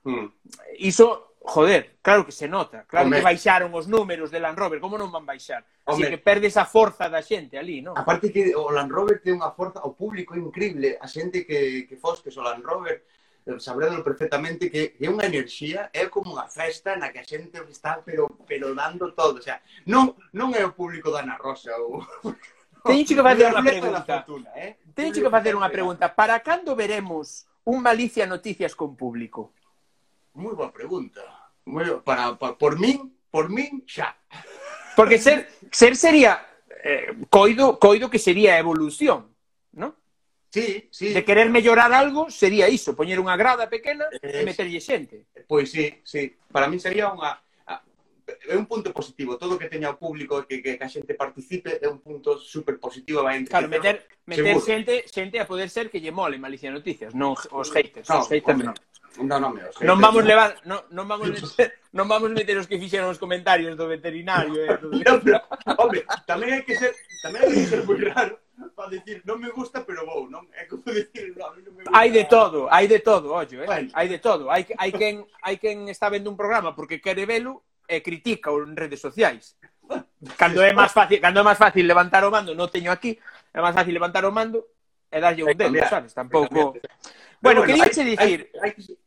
[0.05, 0.79] mm.
[0.85, 3.19] iso Joder, claro que se nota, claro Hombre.
[3.19, 5.63] que baixaron os números de Land Rover, como non van baixar?
[5.87, 6.11] Así Hombre.
[6.11, 7.95] que perdes a forza da xente ali, non?
[7.95, 11.87] A parte que o Land Rover ten unha forza, o público increíble, a xente que,
[11.87, 13.07] que fosques o Land Rover,
[13.47, 17.55] eh, sabrédolo perfectamente que é unha enerxía, é como unha festa na que a xente
[17.71, 21.71] está pero pero dando todo, o sea, non non é o público da Ana Rosa
[21.79, 22.03] ou
[22.83, 24.13] Teño que facer unha pregunta.
[24.23, 24.71] Fortuna, eh?
[24.95, 26.05] Teño que facer unha pregunta.
[26.15, 29.51] Para cando veremos un Malicia Noticias con público?
[30.33, 31.21] moi boa pregunta.
[31.65, 34.17] Moi, para, para, por min, por min, xa.
[34.95, 36.41] Porque ser, ser sería,
[36.83, 39.33] eh, coido, coido que sería evolución,
[39.73, 39.95] ¿no?
[40.49, 41.13] Sí, sí.
[41.13, 45.29] De querer mellorar algo sería iso, poñer unha grada pequena eh, e meterlle xente.
[45.45, 46.33] Pois sí, sí.
[46.49, 47.37] Para min sería unha
[48.49, 49.37] é un punto positivo.
[49.37, 52.77] Todo que teña o público que, que, que a xente participe é un punto super
[52.77, 53.23] positivo.
[53.25, 57.33] Vai claro, meter, meter xente, xente a poder ser que lle mole Malicia Noticias, non
[57.37, 58.09] os haters.
[58.09, 58.88] No, os haters hombre, no.
[59.17, 59.73] Non, non, meus.
[59.81, 63.73] Non vamos levar, non, non vamos meter, non vamos meter os que fixeron os comentarios
[63.73, 64.77] do veterinario, eh.
[64.77, 64.93] Do...
[65.01, 65.41] no, pero,
[65.75, 66.93] home, tamén hai que ser,
[67.25, 68.37] tamén hai que ser moi raro
[68.75, 70.45] para dicir, non me gusta, pero vou, non?
[70.53, 71.95] É como dicir, mí non me gusta.
[71.95, 73.67] Hai de todo, hai de todo, ollo, eh.
[73.67, 73.89] Bueno.
[73.97, 74.43] Hai de todo.
[74.53, 78.77] Hai hai quen hai quen está vendo un programa porque quere velo e critica en
[78.77, 79.57] redes sociais.
[80.37, 83.17] Cando é máis fácil, cando é máis fácil levantar o mando, non teño aquí,
[83.51, 84.78] é máis fácil levantar o mando
[85.11, 86.13] e dalle un dedo, sabes?
[86.13, 86.77] Tampouco...
[87.41, 88.51] Bueno, bueno, quería che dicir...
[88.61, 88.97] Hai, hai...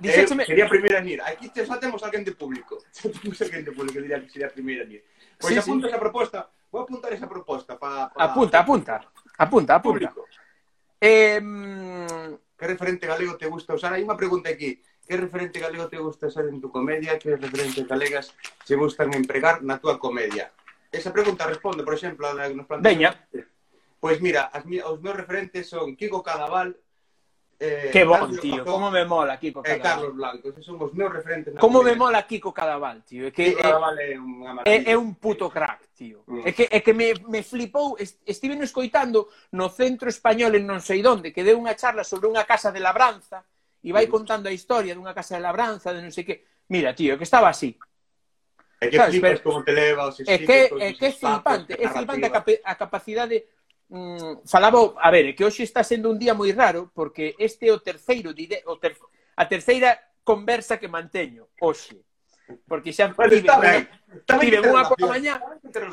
[0.00, 0.42] Dixécheme...
[0.42, 1.22] Eh, sería a primeira en ir.
[1.22, 2.82] Aquí te, só temos alguén de público.
[2.90, 5.04] Só temos alguén de público, diría que sería a primeira en ir.
[5.38, 5.90] Pois sí, apunta sí.
[5.94, 6.50] esa proposta.
[6.70, 8.24] Vou apuntar esa proposta Pa, Pa...
[8.24, 8.94] Apunta, apunta.
[9.38, 9.80] Apunta, apunta.
[9.80, 10.26] Público.
[11.00, 11.40] Eh...
[12.56, 13.92] Que referente galego te gusta usar?
[13.92, 14.80] Hai unha pregunta aquí.
[15.04, 17.20] Que referente galego te gusta usar en tu comedia?
[17.20, 18.32] Que referentes galegas
[18.64, 20.50] se gustan empregar na tua comedia?
[20.88, 22.88] Esa pregunta responde, por exemplo, a la que nos plantea.
[22.90, 23.10] Veña.
[23.98, 26.76] Pois mira, as mi, os meus referentes son Kiko Cadaval,
[27.58, 29.80] Eh, que bon, Carlos tío, como me mola Kiko Cadaval.
[29.80, 31.54] Eh, Carlos Blanco, esos son os meus referentes.
[31.58, 33.26] Como me mola Kiko Cadaval, tío.
[33.26, 34.92] É que Kiko Cadaval é, un unha maravilla.
[34.92, 36.20] É, é un puto crack, tío.
[36.28, 36.44] Mm.
[36.44, 41.00] É que, é que me, me flipou, estive escoitando no centro español en non sei
[41.00, 43.40] donde, que deu unha charla sobre unha casa de labranza
[43.80, 44.12] e vai mm.
[44.12, 46.44] contando a historia dunha casa de labranza, de non sei que.
[46.68, 47.72] Mira, tío, que estaba así.
[48.76, 52.28] É que flipas como te leva os É que, é que é flipante, é flipante
[52.28, 53.55] a, a capacidade
[53.88, 57.72] mm, falaba, a ver, que hoxe está sendo un día moi raro porque este é
[57.72, 58.96] o terceiro o ter,
[59.36, 62.02] a terceira conversa que manteño hoxe.
[62.66, 63.82] Porque xa bueno, tive, está ben,
[64.14, 65.34] está tive unha pola mañá,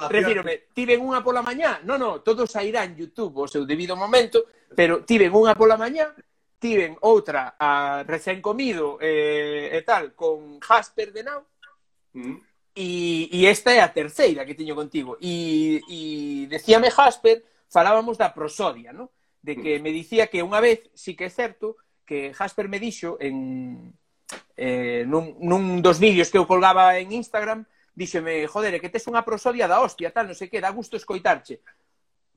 [0.06, 4.46] refírome, tive unha pola mañá, non, non, todo sairá en YouTube o seu debido momento,
[4.78, 6.14] pero tive unha pola mañá,
[6.62, 11.42] tiven outra a recén comido eh, e tal, con Jasper de Nau,
[12.14, 12.54] mm.
[12.74, 15.18] E, e esta é a terceira que teño contigo.
[15.22, 16.00] E, e
[16.50, 19.10] decíame Jasper falábamos da prosodia, ¿no?
[19.44, 19.84] de que mm.
[19.84, 23.92] me dicía que unha vez, sí que é certo, que Jasper me dixo en,
[24.56, 29.26] eh, nun, nun dos vídeos que eu colgaba en Instagram, díxeme, joder, que tes unha
[29.26, 31.60] prosodia da hostia, tal, non sei que, dá gusto escoitarche.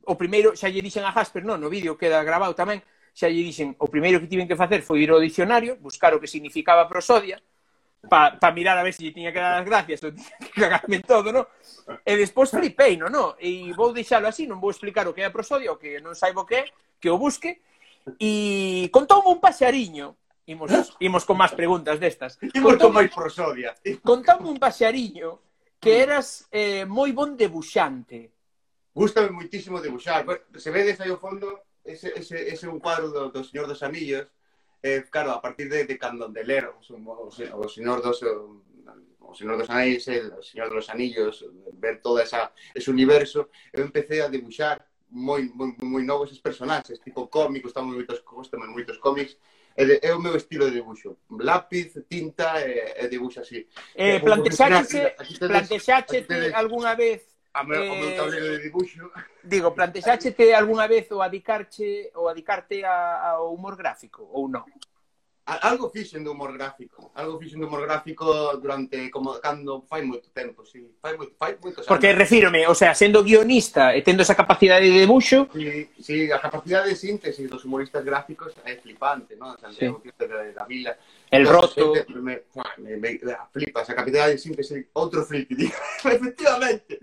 [0.08, 2.82] O primeiro, xa lle dixen a Jasper, non, no vídeo queda grabado tamén,
[3.14, 6.20] xa lle dixen, o primeiro que tiven que facer foi ir ao dicionario, buscar o
[6.20, 7.38] que significaba prosodia,
[8.08, 10.54] para pa mirar a ver se lle tiña que dar as gracias ou tiña que
[10.54, 11.44] cagarme todo, non?
[12.02, 13.34] E despois flipei, non, non?
[13.38, 16.14] E vou deixalo así, non vou explicar o que é a prosodia, o que non
[16.14, 16.64] saibo que é,
[16.98, 17.60] que o busque.
[18.22, 20.14] E contoume un paxariño,
[20.46, 20.70] imos,
[21.02, 22.38] imos con máis preguntas destas.
[22.54, 23.74] Imos con máis prosodia.
[24.02, 25.42] Contoume un paxariño
[25.82, 28.32] que eras eh, moi bon debuxante.
[28.96, 30.24] Gústame moitísimo debuxar.
[30.56, 34.26] Se vedes aí ao fondo, ese, ese, ese un cuadro do, do Señor dos Anillos,
[34.82, 38.62] eh, claro, a partir de, de Candelero, o, o, o eh, Señor dos o,
[39.20, 43.84] o Señor dos Anéis, el o Señor dos Anillos, ver todo esa, ese universo, eu
[43.84, 48.60] empecé a dibuixar moi, moi, moi novos esos personaxes, tipo cómicos, están moi moitos, están
[48.70, 49.38] moitos cómics,
[49.76, 51.18] é, é o meu estilo de dibuixo.
[51.30, 53.68] Lápiz, tinta e, e dibuixo así.
[53.94, 59.10] Eh, plantexaxe, plantexaxe algunha vez a meu, eh, o meu tablero de dibuixo.
[59.42, 64.68] Digo, plantexáchete algunha vez ou adicarche ou adicarte a, ao humor gráfico ou non?
[65.46, 68.26] Algo fixen do humor gráfico, algo fixen do humor gráfico
[68.58, 70.98] durante como cando fai moito tempo, si, sí.
[70.98, 75.06] fai moito, fai moito Porque refírome, o sea, sendo guionista e tendo esa capacidade de
[75.06, 79.54] debuxo, si, sí, sí, a capacidade de síntese dos humoristas gráficos é flipante, non?
[79.54, 80.10] Santiago sí.
[80.18, 80.98] la Vila,
[81.30, 81.92] El no, roto.
[82.08, 82.42] Me,
[82.78, 87.00] me, me, me flipa, esa capacidade de síntese, outro friki, digo, efectivamente.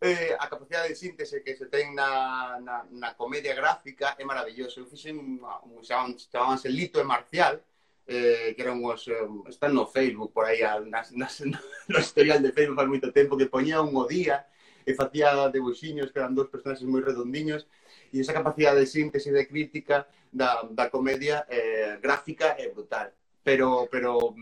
[0.00, 4.80] Eh, a capacidade de síntese que se ten na, na, na comedia gráfica é maravilloso.
[4.80, 7.64] Eu fixen un, un, chamábanse Lito e Marcial,
[8.06, 11.40] eh, que eran os, eh, están no Facebook por aí, nas, nas,
[11.88, 14.44] no historial de Facebook fai moito tempo, que poñía un o día
[14.86, 17.66] e facía debuxiños que eran dous personaxes moi redondiños,
[18.12, 23.10] E esa capacidade de síntese e de crítica da, da comedia eh, gráfica é brutal.
[23.42, 24.34] Pero pero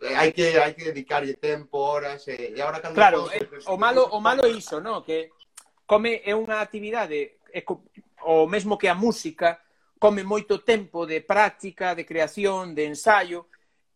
[0.00, 3.44] eh, hai que hai que dedicarlle tempo, horas eh, e, e agora cando Claro, eh,
[3.68, 5.30] o malo o malo é iso, no, que
[5.86, 7.62] come é unha actividade é
[8.26, 9.60] o mesmo que a música,
[10.00, 13.46] come moito tempo de práctica, de creación, de ensaio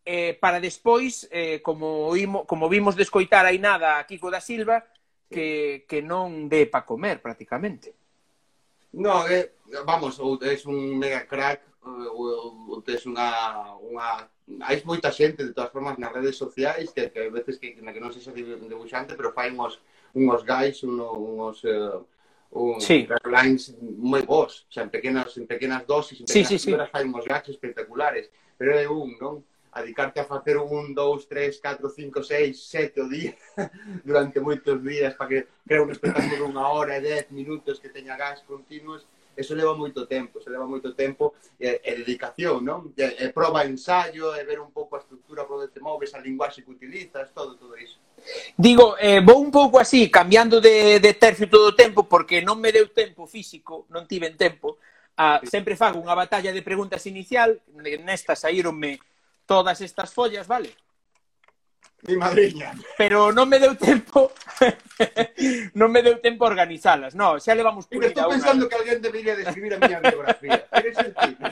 [0.04, 4.40] eh para despois eh como oímo, como vimos descoitar de aí nada a Kiko da
[4.40, 4.84] Silva
[5.28, 7.99] que que non dé para comer prácticamente.
[8.92, 9.52] No, é,
[9.86, 14.26] vamos, ou tes un mega crack eh, ou, ou tes unha, unha...
[14.66, 18.02] Hai moita xente, de todas formas, nas redes sociais que, que veces que, na que
[18.02, 19.78] non se xa debuxante, pero fai uns,
[20.10, 22.18] uns guys, unos, unos uh, eh,
[22.50, 23.06] un sí.
[23.30, 26.90] lines moi bons, xa en pequenas, en pequenas dosis, en pequenas sí, sí, sí.
[26.90, 28.26] fai uns gags espectaculares,
[28.58, 29.46] pero é un, non?
[29.72, 33.34] a dedicarte a facer un, dous, tres, catro, cinco, seis, sete o día
[34.04, 38.18] durante moitos días para que crea un espectáculo dunha hora e dez minutos que teña
[38.18, 39.06] gas continuos
[39.40, 42.92] eso leva moito tempo, se leva moito tempo e, e dedicación, non?
[42.92, 46.20] E, e proba ensayo, e ver un pouco a estructura por onde te moves, a
[46.20, 47.96] linguaxe que utilizas, todo, todo iso.
[48.52, 52.60] Digo, eh, vou un pouco así, cambiando de, de tercio todo o tempo, porque non
[52.60, 54.76] me deu tempo físico, non tiven tempo,
[55.16, 57.56] a, sempre fago unha batalla de preguntas inicial,
[58.04, 59.00] nesta saíronme
[59.50, 60.70] todas estas follas, vale?
[62.06, 62.70] Mi madriña.
[62.96, 64.30] Pero non me deu tempo
[65.80, 67.18] non me deu tempo a organizalas.
[67.18, 68.70] No, xa le vamos pulida Estou pensando una.
[68.70, 70.70] que alguén debería describir a miña biografía.
[70.70, 71.50] Eres el tipo.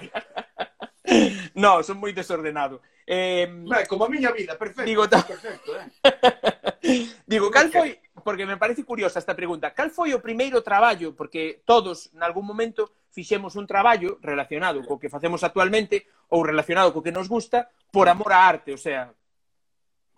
[1.58, 2.78] No, son moi desordenado.
[3.02, 4.86] Eh, Vai, como a miña vida, perfecto.
[4.86, 5.26] Digo, ta...
[5.26, 5.90] perfecto, eh.
[7.26, 11.66] digo, cal foi, porque me parece curiosa esta pregunta, cal foi o primeiro traballo, porque
[11.66, 17.02] todos, en algún momento, fixemos un traballo relacionado co que facemos actualmente ou relacionado co
[17.02, 19.12] que nos gusta por amor á arte, o sea,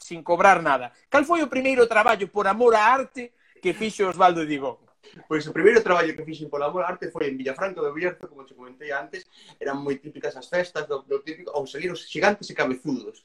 [0.00, 0.92] sin cobrar nada.
[1.08, 4.80] Cal foi o primeiro traballo por amor á arte que fixo Osvaldo Digón?
[5.28, 8.44] Pois o primeiro traballo que fixen pola amor arte foi en Villafranco do Bierzo, como
[8.44, 9.26] te comentei antes,
[9.58, 13.24] eran moi típicas as festas do, do típico, ou seguir os gigantes e cabezudos.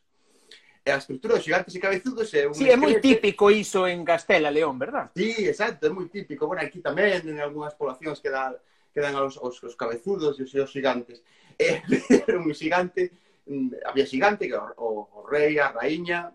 [0.86, 2.54] E a estrutura dos gigantes e cabezudos é un...
[2.54, 5.12] Sí, é moi típico iso en Castela, León, verdad?
[5.18, 6.48] Sí, exacto, é moi típico.
[6.48, 8.54] Bueno, aquí tamén, en algunhas poblacións que dá
[8.96, 11.20] que dan os, os, os cabezudos e os, gigantes.
[11.60, 11.80] E,
[12.28, 13.12] era un gigante,
[13.48, 14.88] mm, había gigante, que o, o,
[15.20, 16.32] o rei, a raíña,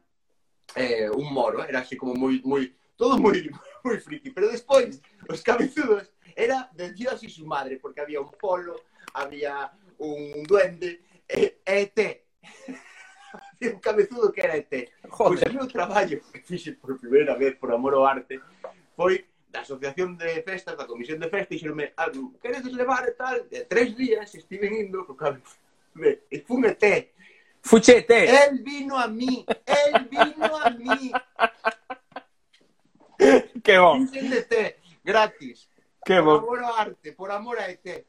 [0.76, 3.36] eh, un moro, era así como moi, moi, todo moi,
[3.84, 4.32] moi friki.
[4.32, 8.76] Pero despois, os cabezudos era de Dios e su madre, porque había un polo,
[9.12, 11.96] había un duende, e, ET.
[13.60, 14.72] había un cabezudo que era ET.
[15.08, 18.40] Pois o meu traballo que fixe por primeira vez por amor ao arte
[18.96, 21.92] foi da Asociación de Festas, da Comisión de Festas, dixeronme,
[22.40, 25.42] queredes levar e tal, de tres días estiven indo, porque
[25.94, 27.12] me, fume té.
[27.62, 28.46] Fuche té.
[28.46, 31.12] El vino a mí, el vino a mí.
[33.62, 34.00] Que bon.
[34.00, 35.68] Enténdete, gratis.
[36.02, 36.40] Que bon.
[36.40, 38.06] Por amor a arte, por amor a ET.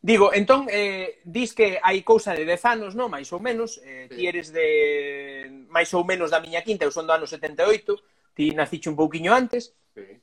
[0.00, 3.10] Digo, entón, eh, dis que hai cousa de 10 anos, non?
[3.10, 4.20] Mais ou menos, eh, sí.
[4.20, 8.52] ti eres de máis ou menos da miña quinta, eu son do ano 78, ti
[8.52, 9.74] naciche un pouquiño antes.
[9.96, 10.22] Sí.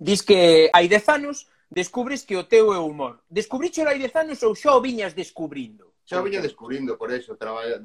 [0.00, 3.20] Dis que hai dez anos descubres que o teu é o humor.
[3.28, 5.92] Descubricho hai dez anos ou xa o viñas descubrindo?
[6.08, 7.76] Xa o viña descubrindo, por eso, traballa,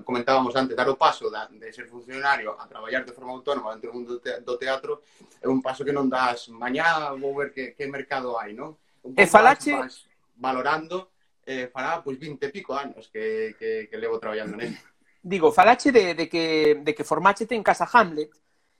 [0.00, 3.92] comentábamos antes, dar o paso da, de ser funcionario a traballar de forma autónoma dentro
[3.92, 5.04] do mundo te, do teatro
[5.44, 8.72] é un paso que non das mañá vou ver que, que mercado hai, non?
[9.04, 9.76] Un e falache...
[9.76, 10.08] Vas,
[10.40, 11.12] valorando
[11.44, 14.80] eh, fará pois 20 e pico anos que, que, que levo traballando nele.
[15.20, 18.30] Digo, falache de, de que, de que formáchete en Casa Hamlet.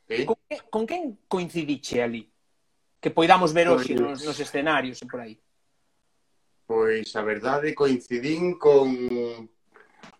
[0.08, 0.24] ¿Sí?
[0.24, 2.24] Con, que, con quen coincidiche ali?
[3.00, 5.36] que poidamos ver hoxe pois, nos, nos escenarios e por aí?
[6.66, 8.88] Pois a verdade coincidín con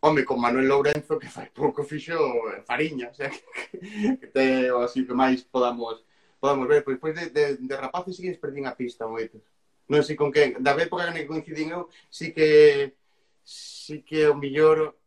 [0.00, 2.16] home, con Manuel Lourenzo que fai pouco fixo
[2.64, 3.30] fariña, o sea,
[3.70, 6.04] que, que te, así que máis podamos
[6.38, 9.42] podamos ver, pois, pois de, de, de rapaces sí que perdín a pista moitos.
[9.86, 12.94] Non sei con quen, da época que coincidín eu, sí que
[13.46, 14.98] sí que o millor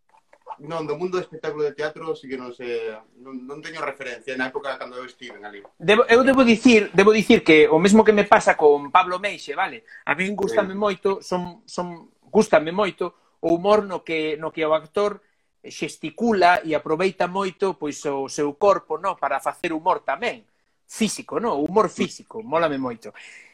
[0.60, 4.34] Non, do mundo do espectáculo de teatro sí que non sei, non, non teño referencia
[4.36, 5.62] na época cando eu estive ali.
[5.78, 9.54] Debo, eu debo dicir, debo dicir que o mesmo que me pasa con Pablo Meixe,
[9.56, 9.86] vale?
[10.10, 10.80] A min gustame sí.
[10.80, 15.22] moito, son son gustame moito o humor no que no que o actor
[15.64, 20.44] xesticula e aproveita moito pois o seu corpo, no, para facer humor tamén,
[20.88, 23.14] físico, no, humor físico, mólame moito.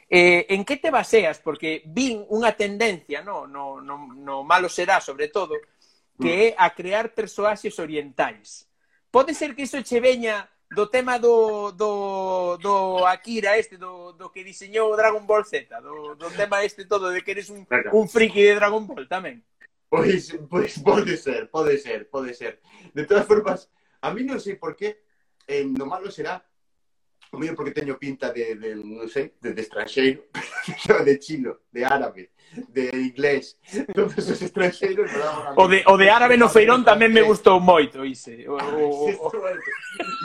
[0.09, 1.41] Eh, en que te baseas?
[1.41, 5.57] Porque vin unha tendencia, no, no, no, no malo será, sobre todo,
[6.19, 6.41] que mm.
[6.51, 8.67] é a crear persoaxes orientais.
[9.11, 14.29] Pode ser que iso che veña do tema do, do, do Akira este, do, do
[14.29, 18.09] que diseñou Dragon Ball Z, do, do tema este todo de que eres un, un
[18.09, 19.43] friki de Dragon Ball tamén.
[19.87, 22.59] Pois, pois pode ser, pode ser, pode ser.
[22.93, 25.05] De todas formas, a mí non sei por qué,
[25.47, 26.43] eh, no malo será
[27.35, 30.31] o mellor porque teño pinta de, de non sei, de, de estranxeiro,
[31.07, 32.31] de chino, de árabe,
[32.71, 33.59] de inglés.
[33.91, 35.11] Todos os estranxeiros
[35.59, 38.47] O de, o de árabe no feirón tamén me gustou moito, ise.
[38.47, 39.27] O, o, o...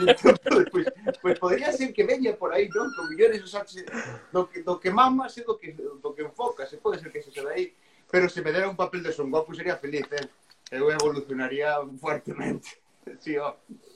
[0.07, 0.38] entón,
[0.70, 0.87] pois,
[1.18, 2.87] pois podría ser que veña por aí, non?
[2.94, 3.83] Con millores os axe,
[4.31, 6.70] do que, do que mamas e do que, do que enfocas.
[6.70, 7.75] Se pode ser que se se aí.
[8.11, 10.27] Pero se me dera un papel de son guapo sería feliz, eh?
[10.70, 12.79] Eu evolucionaría fuertemente.
[13.18, 13.49] Sí, ó.
[13.49, 13.89] Oh.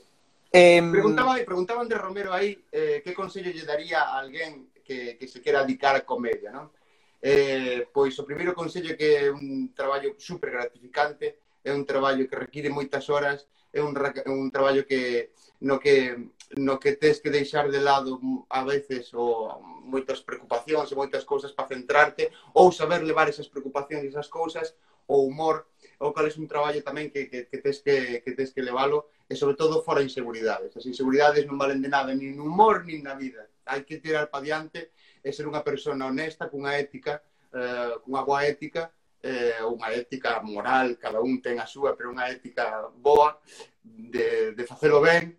[0.57, 5.27] Eh, preguntaba, preguntaba de Romero aí eh, que consello lle daría a alguén que, que
[5.27, 6.71] se quera dedicar a comedia, non?
[7.19, 12.31] Eh, pois o primeiro consello é que é un traballo super gratificante, é un traballo
[12.31, 13.99] que require moitas horas, é un,
[14.31, 15.35] un traballo que
[15.67, 20.95] no que no que tes que deixar de lado a veces o moitas preocupacións e
[20.95, 24.79] moitas cousas para centrarte ou saber levar esas preocupacións e esas cousas
[25.11, 25.67] o humor
[26.03, 29.13] ou cal é un traballo tamén que, que, que tes que, que tes que levalo
[29.29, 30.75] e sobre todo fora inseguridades.
[30.75, 33.47] As inseguridades non valen de nada, nin no humor, nin na vida.
[33.65, 37.23] Hai que tirar para diante e ser unha persona honesta, cunha ética,
[37.55, 38.93] eh, cunha boa ética,
[39.25, 43.41] eh, unha ética moral, cada un ten a súa, pero unha ética boa
[43.81, 45.33] de, de facelo ben,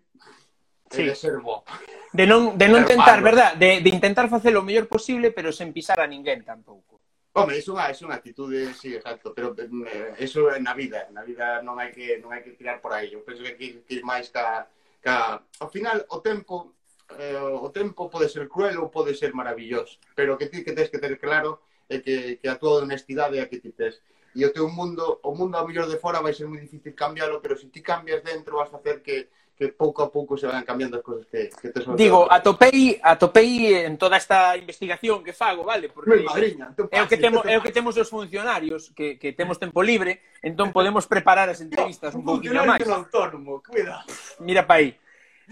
[0.90, 1.06] sí.
[1.06, 1.62] de ser bo.
[2.10, 3.54] De non, de non tentar, verdad?
[3.54, 6.95] De, de intentar facer o mellor posible, pero sen pisar a ninguén tampouco.
[7.36, 11.60] Home, é unha, é unha actitude, sí, exacto, pero eh, eso na vida, na vida
[11.60, 13.12] non hai que non hai que tirar por aí.
[13.12, 14.64] Eu penso que hai que máis ca,
[15.04, 15.44] ca...
[15.60, 16.72] Ao final, o tempo
[17.20, 20.88] eh, o tempo pode ser cruel ou pode ser maravilloso, pero que ti que tens
[20.88, 21.60] que ter claro
[21.92, 24.00] é que, que a tua honestidade é a que ti tes.
[24.32, 27.44] E o teu mundo, o mundo a mellor de fora vai ser moi difícil cambiálo,
[27.44, 30.62] pero se ti cambias dentro vas a hacer que que pouco a pouco se van
[30.68, 31.96] cambiando as cousas que, que te son.
[31.96, 35.88] Digo, atopei, atopei en toda esta investigación que fago, vale?
[35.88, 39.32] Porque Meu madriña, é o que temos, é o que temos os funcionarios, que, que
[39.32, 42.84] temos tempo libre, entón podemos preparar as entrevistas un pouquinho máis.
[42.84, 44.04] Un autónomo, cuida.
[44.44, 44.92] Mira pa aí.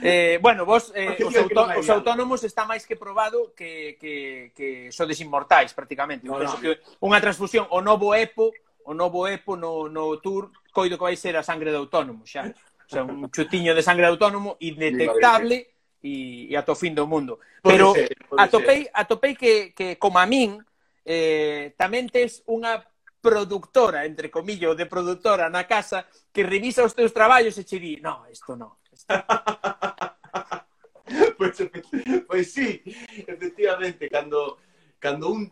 [0.03, 4.93] Eh, bueno, vos, eh, os, autó os autónomos está máis que probado que, que, que
[4.93, 6.29] sodes inmortais, prácticamente.
[6.29, 8.53] No, no, que unha transfusión, o novo EPO,
[8.85, 12.53] o novo EPO no, no Tour, coido que vai ser a sangre de autónomo, xa
[12.95, 15.67] sea, un chutiño de sangre autónomo indetectable
[15.99, 17.43] e, e ata o fin do mundo.
[17.59, 18.93] Pero ser, atopei, ser.
[18.95, 20.63] atopei que, que como a min,
[21.03, 22.79] eh, tamén tes unha
[23.25, 27.97] productora, entre comillas, de productora na casa que revisa os teus traballos e che di,
[28.05, 28.77] no, isto non.
[28.93, 29.09] Isto...
[31.41, 31.57] pois,
[32.29, 32.85] pois sí,
[33.25, 34.61] efectivamente, cando,
[35.01, 35.49] cando un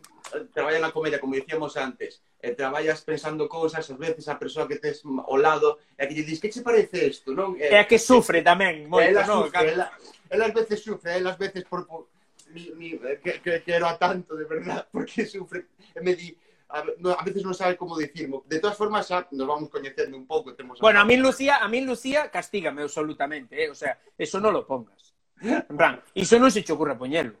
[0.53, 4.75] traballa na comedia, como dicíamos antes, e traballas pensando cousas, ás veces a persoa que
[4.75, 7.55] tes ao lado, e que lle dis, que che parece isto, non?
[7.55, 9.47] É que sufre tamén, moito, ela non?
[9.47, 9.87] Sufre, ela,
[10.27, 12.11] ela ás veces sufre, ela ás veces por, por
[12.51, 16.35] mi, mi, que, que, que era tanto, de verdad, porque sufre, e me di,
[16.67, 18.43] a, no, a veces non sabe como dicirmo.
[18.43, 20.51] De todas formas, xa nos vamos coñecendo un pouco.
[20.51, 23.71] Temos bueno, a min Lucía, a min Lucía castígame absolutamente, eh?
[23.71, 25.12] o sea, eso non lo pongas.
[25.43, 27.35] En plan, iso non se che ocurre poñelo.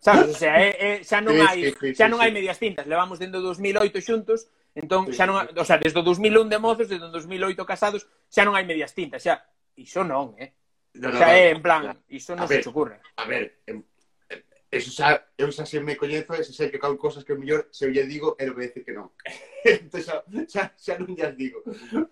[0.00, 3.44] Sabes, o sea, é, é, xa non hai xa non hai medias tintas, levamos dentro
[3.44, 7.12] do 2008 xuntos, entón xa non, o sea, desde o 2001 de mozos, desde o
[7.12, 9.44] 2008 casados, xa non hai medias tintas, xa
[9.76, 10.56] iso non, eh.
[10.96, 13.04] No, no, o sea, é en plan, iso non se che ocurre.
[13.20, 13.52] A ver,
[14.72, 17.68] eso xa, eu xa se me coñezo, e sei que cal cosas que o mellor
[17.68, 19.12] se eu lle digo, ele vai decir que non.
[19.64, 21.60] entón xa, xa, xa non lle digo,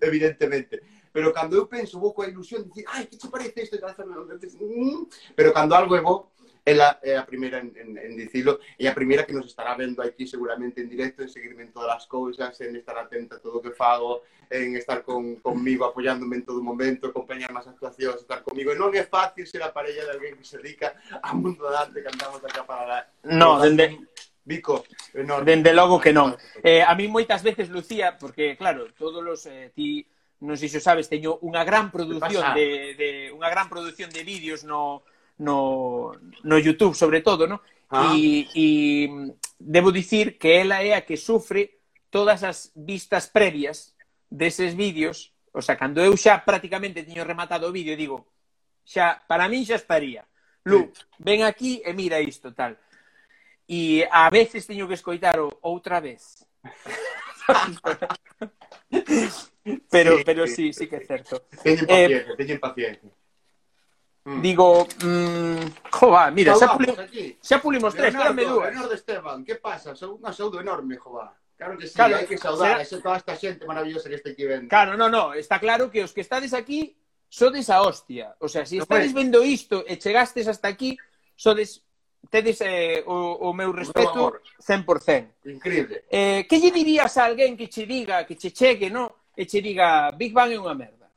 [0.01, 0.81] evidentemente
[1.17, 3.81] pero cando eu penso, vou coa ilusión de dicir, ai, que che parece isto?
[4.61, 6.29] Mm, pero cando algo é bo,
[6.61, 10.03] ela é a primeira en, en, en dicilo, e a primeira que nos estará vendo
[10.03, 13.57] aquí seguramente en directo, en seguirme en todas as cousas, en estar atenta a todo
[13.57, 18.45] o que fago, en estar con, conmigo apoiándome en todo momento, acompañarme as actuacións, estar
[18.45, 18.69] comigo.
[18.69, 21.89] E non é fácil ser a parella de alguén que se dedica a mundo da
[21.89, 22.99] arte, andamos acá para la...
[23.25, 23.97] No, dende...
[24.45, 24.85] Vico,
[25.17, 25.49] enorme.
[25.49, 26.37] Dende logo que non.
[26.63, 29.41] Eh, a mí moitas veces, Lucía, porque, claro, todos os...
[29.49, 30.05] Eh, ti
[30.41, 34.69] non sei se sabes, teño unha gran produción de, de unha gran produción de vídeos
[34.69, 35.01] no
[35.41, 36.13] no
[36.45, 37.65] no YouTube sobre todo, no?
[37.89, 38.13] Ah.
[38.13, 38.67] E, e
[39.57, 43.97] debo dicir que ela é a que sufre todas as vistas previas
[44.29, 48.29] deses vídeos, o sea, cando eu xa prácticamente teño rematado o vídeo, digo,
[48.85, 50.29] xa para min xa estaría.
[50.67, 50.91] Lu,
[51.23, 52.77] ven aquí e mira isto tal.
[53.65, 56.45] E a veces teño que escoitar outra vez.
[59.91, 61.43] Pero sí, pero sí, sí que é certo.
[61.63, 63.11] Teñen eh, paciencia, eh, teñen paciencia.
[64.27, 64.41] Mm.
[64.43, 68.71] Digo, mmm, jova, mira, xa, puli, xa pulimos tres, quédame dúas.
[68.71, 69.95] Leonardo Esteban, que pasa?
[69.95, 71.35] Son unha saúdo enorme, jova.
[71.57, 73.01] Claro que sí, claro, hai que saudar será...
[73.01, 74.69] a toda esta xente maravillosa que está aquí vendo.
[74.71, 76.99] Claro, no, no, está claro que os que estades aquí
[77.31, 78.35] sodes a hostia.
[78.43, 80.99] O sea, se si estades vendo isto e chegastes hasta aquí,
[81.35, 81.87] sodes
[82.31, 85.55] tedes eh, o, o meu respeto 100%.
[85.55, 86.05] Increíble.
[86.11, 89.26] Eh, que lle dirías a alguén que che diga, que che chegue, no?
[89.37, 91.11] e che diga Big Bang é unha merda.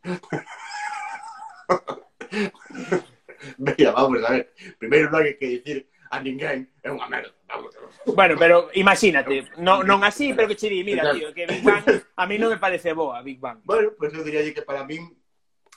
[3.58, 4.54] Veña, vamos a ver.
[4.78, 7.34] Primeiro non hai que dicir a ninguén é unha merda.
[7.50, 7.74] Vamos.
[8.06, 11.82] Bueno, pero imagínate, non, non así, pero que che di, mira, tío, que Big Bang
[12.14, 13.58] a mí non me parece boa, Big Bang.
[13.66, 15.18] Bueno, pois pues eu diría que para min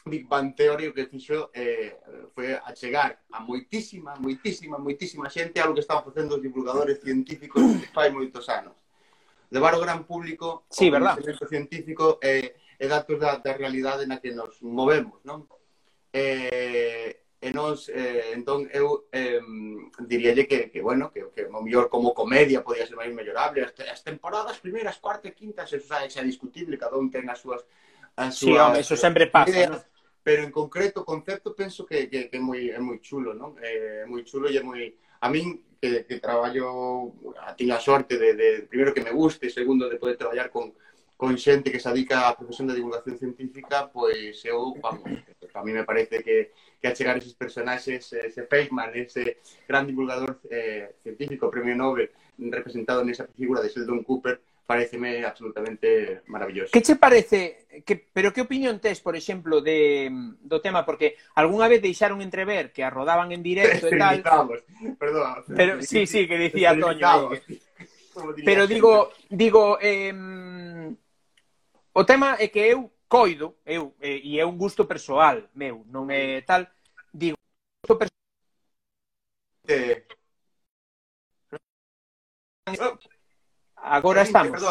[0.05, 1.95] Big Bang Theory o que fixo eh,
[2.35, 7.63] foi achegar a moitísima, moitísima, moitísima xente algo que estaban facendo os divulgadores científicos
[7.95, 8.82] fai moitos anos
[9.53, 14.33] levar o gran público sí, o científico e, e datos da, da realidade na que
[14.33, 15.45] nos movemos, non?
[16.09, 19.37] Eh, e, e nos, eh, entón, eu eh,
[20.01, 23.61] diríalle que, que, bueno, que, que o mellor como comedia podía ser máis mellorable.
[23.61, 27.29] As, as temporadas primeiras, cuarta e quinta, eso xa, xa é discutible, cada un ten
[27.29, 27.61] as súas...
[28.17, 29.93] As súas sí, home, eso sempre pasa, ideas, ¿no?
[30.25, 33.53] pero en concreto o concepto penso que, que, que é moi é moi chulo, non?
[33.61, 34.81] Eh, é moi chulo e é moi
[35.21, 37.11] a min que, que traballo
[37.43, 40.71] a tiña a sorte de, de que me guste, segundo de poder traballar con
[41.23, 45.07] con xente que se dedica á profesión de divulgación científica, pois eu, vamos,
[45.53, 50.99] a mí me parece que, que achegar esos personaxes, ese Feynman, ese gran divulgador eh,
[51.03, 52.11] científico, premio Nobel,
[52.57, 54.35] representado nesa figura de Sheldon Cooper,
[54.65, 56.71] pareceme absolutamente maravilloso.
[56.71, 60.09] Que che parece, que, pero que opinión tes, por exemplo, de,
[60.39, 60.85] do tema?
[60.85, 64.23] Porque algunha vez deixaron entrever que a rodaban en directo e tal.
[64.97, 65.43] Perdón.
[65.55, 67.29] Pero, sí, sí, que dicía Toño.
[67.29, 67.59] Que...
[68.45, 70.13] Pero digo, digo eh,
[71.93, 76.41] o tema é que eu coido, eu, e é un gusto persoal meu, non é
[76.41, 76.65] tal,
[77.13, 77.37] digo,
[77.85, 78.17] gusto persoal...
[79.69, 80.01] Eh...
[82.65, 83.12] eh.
[83.83, 84.63] Agora estamos.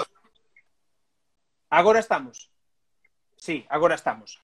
[1.69, 2.51] Agora estamos.
[3.37, 4.41] Sí, agora estamos.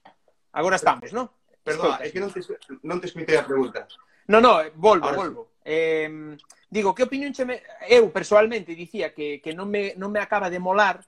[0.53, 1.33] Agora estamos, non?
[1.65, 2.45] Perdón, é que non te,
[2.85, 3.89] non te escutei a pregunta.
[4.29, 5.43] No, no, eh, volvo, Ahora volvo.
[5.65, 5.73] Sí.
[5.73, 6.37] Eh,
[6.69, 7.65] digo, que opinión cheme...
[7.89, 11.01] Eu, personalmente, dicía que, que non, me, non me acaba de molar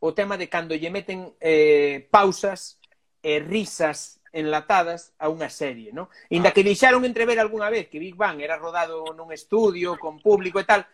[0.00, 2.76] o tema de cando lle meten eh, pausas
[3.24, 6.12] e risas enlatadas a unha serie, non?
[6.28, 6.54] Inda ah.
[6.56, 10.68] que deixaron entrever algunha vez que Big Bang era rodado nun estudio, con público e
[10.68, 10.84] tal,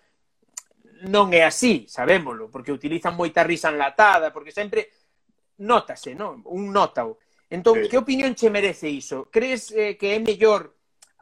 [1.08, 4.92] non é así, sabémolo, porque utilizan moita risa enlatada, porque sempre
[5.58, 6.42] notase, non?
[6.46, 7.18] Un notao.
[7.50, 7.88] Entón, sí.
[7.90, 9.26] que opinión che merece iso?
[9.28, 10.78] Crees eh, que é mellor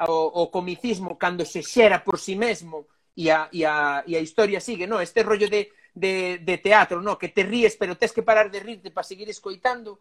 [0.08, 4.16] o, o comicismo cando se xera por si sí mesmo e a, e a, e
[4.16, 5.00] a historia sigue, non?
[5.00, 7.16] Este rollo de, de, de teatro, non?
[7.16, 10.00] Que te ríes, pero tens que parar de rirte para seguir escoitando?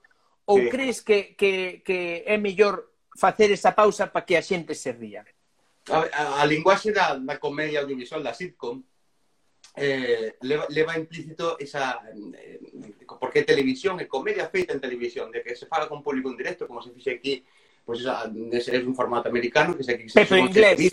[0.49, 0.69] Ou sí.
[0.69, 5.23] crees que, que, que é mellor facer esa pausa para que a xente se ría?
[5.89, 8.83] A, a, a linguaxe da, da comedia audiovisual da sitcom
[9.79, 12.01] eh, leva, leva implícito esa
[12.35, 12.59] eh,
[13.19, 16.67] porque televisión, é comedia feita en televisión, de que se fala con público en directo,
[16.67, 17.43] como se fixe aquí,
[17.87, 20.91] pois pues, esa, é un formato americano que se aquí se inglés.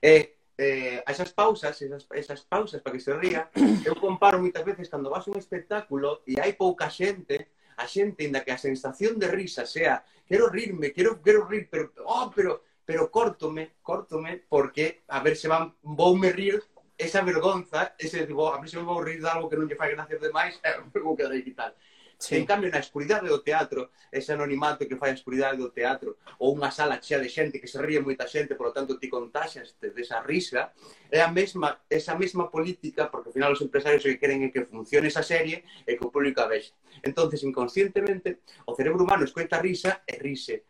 [0.00, 3.50] Eh, eh, esas pausas, esas, esas pausas para que se ría,
[3.88, 8.24] eu comparo moitas veces cando vas a un espectáculo e hai pouca xente, a xente
[8.24, 12.62] inda que a sensación de risa sea, quero rirme, quero quero rir, pero oh, pero
[12.84, 16.62] pero córtome, córtome porque a ver se van voume rir
[16.96, 19.78] esa vergonza, ese tipo, a mí se me vou rir de algo que non lle
[19.78, 20.70] fai gracia demais, e
[21.02, 21.74] vou quedar aquí tal.
[22.18, 22.36] Sí.
[22.36, 26.54] En cambio, na escuridade do teatro, ese anonimato que fai a escuridade do teatro, ou
[26.54, 29.74] unha sala chea de xente que se ríe moita xente, por lo tanto, ti contaxas
[29.82, 30.70] desa risa,
[31.10, 34.62] é a mesma, esa mesma política, porque ao final os empresarios que queren é que
[34.64, 36.72] funcione esa serie e que o público a vexe.
[37.02, 40.64] entonces inconscientemente, o cerebro humano escoita risa e rise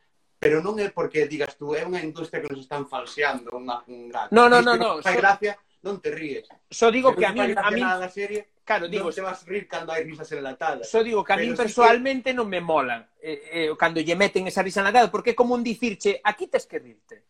[0.45, 4.29] pero non é porque digas tú, é unha industria que nos están falseando, unha, unha...
[4.29, 5.01] No, no, no, no.
[5.01, 6.49] Fai no, gracia, so non te ríes.
[6.73, 7.81] Só digo que, que a mí, a mí...
[7.85, 10.89] Da serie, claro, digo, non te vas rir cando hai risas enlatadas.
[10.89, 12.37] Só digo que a mí persoalmente que...
[12.41, 15.61] non me molan eh, eh, cando lle meten esa risa enlatada, porque é como un
[15.61, 17.29] dicirche, aquí tes que rirte.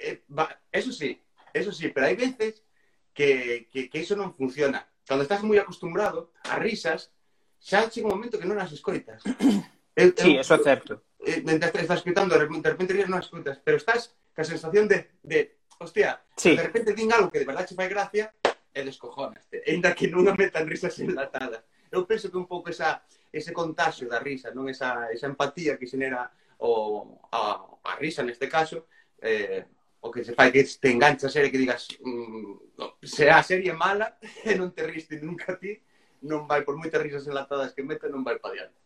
[0.00, 1.20] Eh, va, eso sí,
[1.52, 2.64] eso sí, pero hai veces
[3.12, 4.88] que, que, que iso non funciona.
[5.04, 7.12] Cando estás moi acostumbrado a risas,
[7.60, 9.20] xa chega un momento que non as escoitas.
[10.00, 11.04] eu, sí, eso é certo.
[11.20, 15.20] Eh, estás escutando, de repente, de repente non as escoitas, pero estás ca sensación de,
[15.22, 16.56] de hostia, sí.
[16.56, 18.32] de repente din algo que de verdade che fai gracia,
[18.72, 21.60] e descojonaste, ainda que non a metan risas enlatadas.
[21.92, 25.84] Eu penso que un pouco esa, ese contagio da risa, non esa, esa empatía que
[25.84, 26.32] xenera
[26.64, 28.88] o, a, a risa neste caso,
[29.20, 29.68] eh,
[30.00, 33.44] o que se fai que te engancha a serie que digas mm, no, se a
[33.44, 34.16] serie mala
[34.48, 35.76] e non te riste nunca a ti,
[36.24, 38.80] non vai por moitas risas enlatadas que mete, non vai pa diante.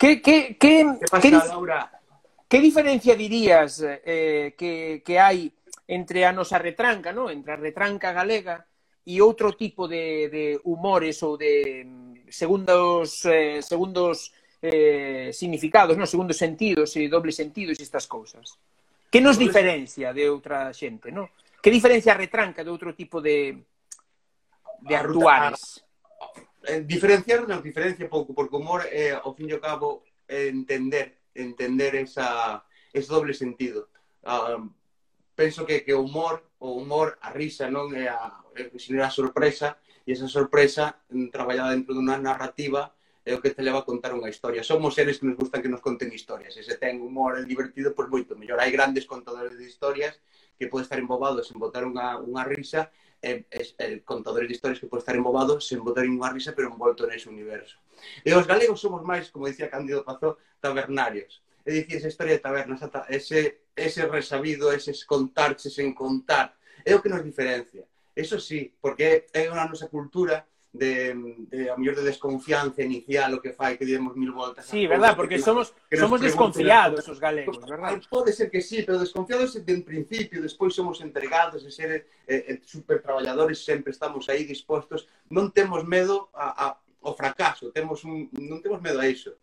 [0.00, 1.99] Que, que, que, que pasa, que, Laura?
[2.50, 5.54] Que diferencia dirías eh, que, que hai
[5.86, 7.30] entre a nosa retranca, no?
[7.30, 8.66] entre a retranca galega
[9.06, 16.10] e outro tipo de, de humores ou de mm, segundos, eh, segundos eh, significados, no?
[16.10, 18.58] segundos sentidos e dobles sentidos e estas cousas?
[19.06, 21.30] Que nos diferencia de outra xente, no?
[21.62, 23.62] Que diferencia a retranca de outro tipo de,
[24.82, 25.86] de actuares?
[26.66, 31.94] Eh, Diferenciarnos diferencia pouco, porque o humor, eh, ao fin e ao cabo, entender entender
[31.96, 33.88] esa, ese doble sentido.
[34.22, 34.70] Uh,
[35.34, 39.00] penso que, que o humor, o humor, a risa, non é eh, a, eh, é
[39.00, 42.92] a sorpresa, e esa sorpresa mm, traballada dentro dunha narrativa
[43.24, 44.64] é o que te leva a contar unha historia.
[44.64, 46.56] Somos seres que nos gustan que nos conten historias.
[46.56, 48.58] E se ten humor e divertido, pois moito mellor.
[48.58, 50.18] Hai grandes contadores de historias
[50.56, 52.88] que pode estar embobados en botar unha, unha risa,
[53.22, 56.72] e, e, e contadores de historias que pode estar embobados sen botar unha risa, pero
[56.72, 57.76] envolto nese universo.
[58.24, 61.42] E os galegos somos máis, como dicía Cándido Pazó, tabernarios.
[61.64, 67.02] É dicir, esa historia de tabernas, ese, ese resabido, eses contarches en contar, é o
[67.02, 67.84] que nos diferencia.
[68.16, 71.14] Eso sí, porque é unha nosa cultura de,
[71.50, 74.66] de a mellor de desconfianza inicial o que fai que demos mil voltas.
[74.66, 78.00] Sí, verdad, porque que, somos que somos desconfiados os galegos, verdad?
[78.08, 82.54] Pode ser que sí, pero desconfiados de en principio, despois somos entregados de ser eh,
[82.54, 86.66] eh super traballadores, sempre estamos aí dispostos, non temos medo a, a
[87.00, 89.36] o fracaso, temos un, non temos medo a iso.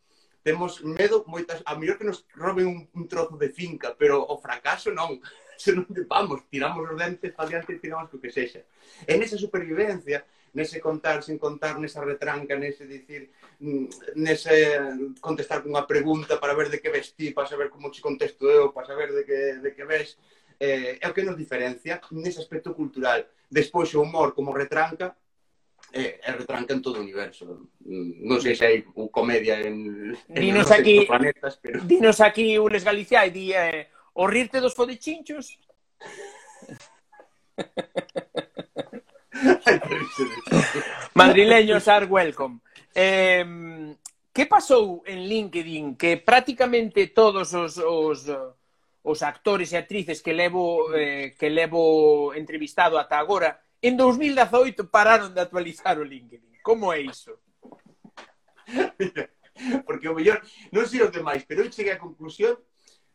[0.45, 4.39] Temos medo moitas, a mellor que nos roben un, un trozo de finca, pero o
[4.39, 5.19] fracaso non.
[5.57, 8.61] Se non vamos, tiramos os dentes para diante e tiramos o que sexa.
[9.09, 10.21] En esa supervivencia,
[10.53, 14.53] nese contar sen contar, nesa retranca, nese dicir, mm, nese
[15.17, 18.69] contestar cunha pregunta para ver de que ves ti, para saber como te contesto eu,
[18.69, 20.21] para saber de que, de que ves,
[20.61, 23.25] eh, é o que nos diferencia nese aspecto cultural.
[23.49, 25.17] Despois o humor como retranca
[25.91, 27.69] e, e retrancan todo o universo.
[27.85, 31.83] Mm, non sei se hai comedia en, en dinos aquí, planetas, pero...
[31.83, 33.88] Dinos aquí Ules Galicia e di eh,
[34.19, 35.59] o rirte dos fodechinchos.
[41.13, 42.59] Madrileños are welcome.
[42.93, 43.95] Eh,
[44.33, 48.29] que pasou en LinkedIn que prácticamente todos os, os,
[49.01, 55.34] os actores e actrices que levo eh, que levo entrevistado ata agora En 2018 pararon
[55.34, 56.57] de actualizar o LinkedIn.
[56.63, 57.39] Como é iso?
[59.86, 60.41] Porque o mellor,
[60.73, 62.57] non sei os demais, pero eu cheguei á conclusión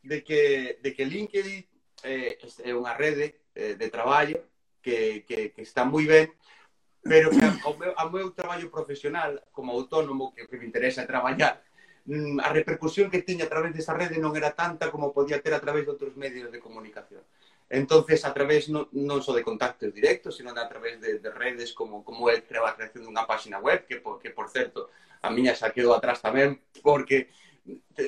[0.03, 1.63] de que, de que LinkedIn
[2.03, 4.39] eh, é unha rede eh, de traballo
[4.83, 6.31] que, que, que está moi ben,
[7.03, 11.63] pero que ao meu, ao meu traballo profesional como autónomo que, que me interesa traballar,
[12.07, 15.55] mm, a repercusión que tiña a través desa rede non era tanta como podía ter
[15.55, 17.23] a través de outros medios de comunicación.
[17.73, 21.73] Entonces, a través non, non só de contactos directos, sino a través de, de redes
[21.73, 24.93] como, como é a creación dunha páxina web, que, por, que por certo,
[25.25, 27.33] a miña xa quedou atrás tamén, porque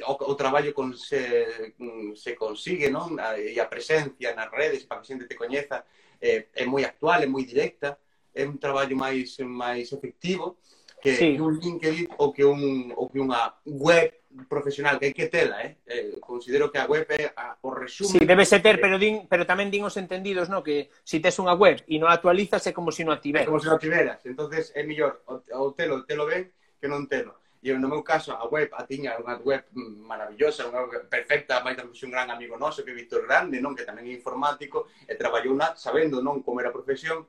[0.05, 3.17] o, o traballo con, se, mm, se consigue, non?
[3.41, 5.81] E a presencia nas redes, para que a xente te coñeza,
[6.21, 7.97] eh, é moi actual, é moi directa,
[8.37, 10.61] é un traballo máis, máis efectivo,
[11.05, 11.35] que, sí.
[11.37, 14.09] que un LinkedIn ou que, un, ou que unha web
[14.49, 15.77] profesional, que hai que tela, eh?
[15.85, 18.09] eh considero que a web é a, o resumo...
[18.09, 20.65] Sí, debe ser ter, pero, din, pero tamén din os entendidos, no?
[20.65, 23.45] que se si tes unha web e non actualizas é como se si non ativeras.
[23.45, 24.19] É como se si non tiveras.
[24.25, 26.49] entonces é mellor o, o telo, telo ben
[26.81, 27.37] que non telo.
[27.65, 29.65] E no meu caso, a web, a tiña unha web
[30.05, 33.73] maravillosa, unha web perfecta, máis tamén un gran amigo noso, que é Víctor Grande, non?
[33.73, 37.25] que tamén é informático, e traballou na, sabendo non como era a profesión,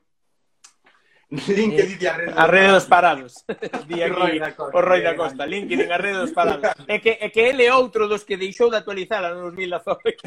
[1.29, 3.43] LinkedIn e a rede, a rede dos parados.
[3.87, 4.77] Di aquí, Roy da Costa.
[4.77, 5.45] O Roy da Costa.
[5.45, 6.71] LinkedIn, a rede dos parados.
[6.87, 10.23] É que, é que ele é outro dos que deixou de actualizar a 2018.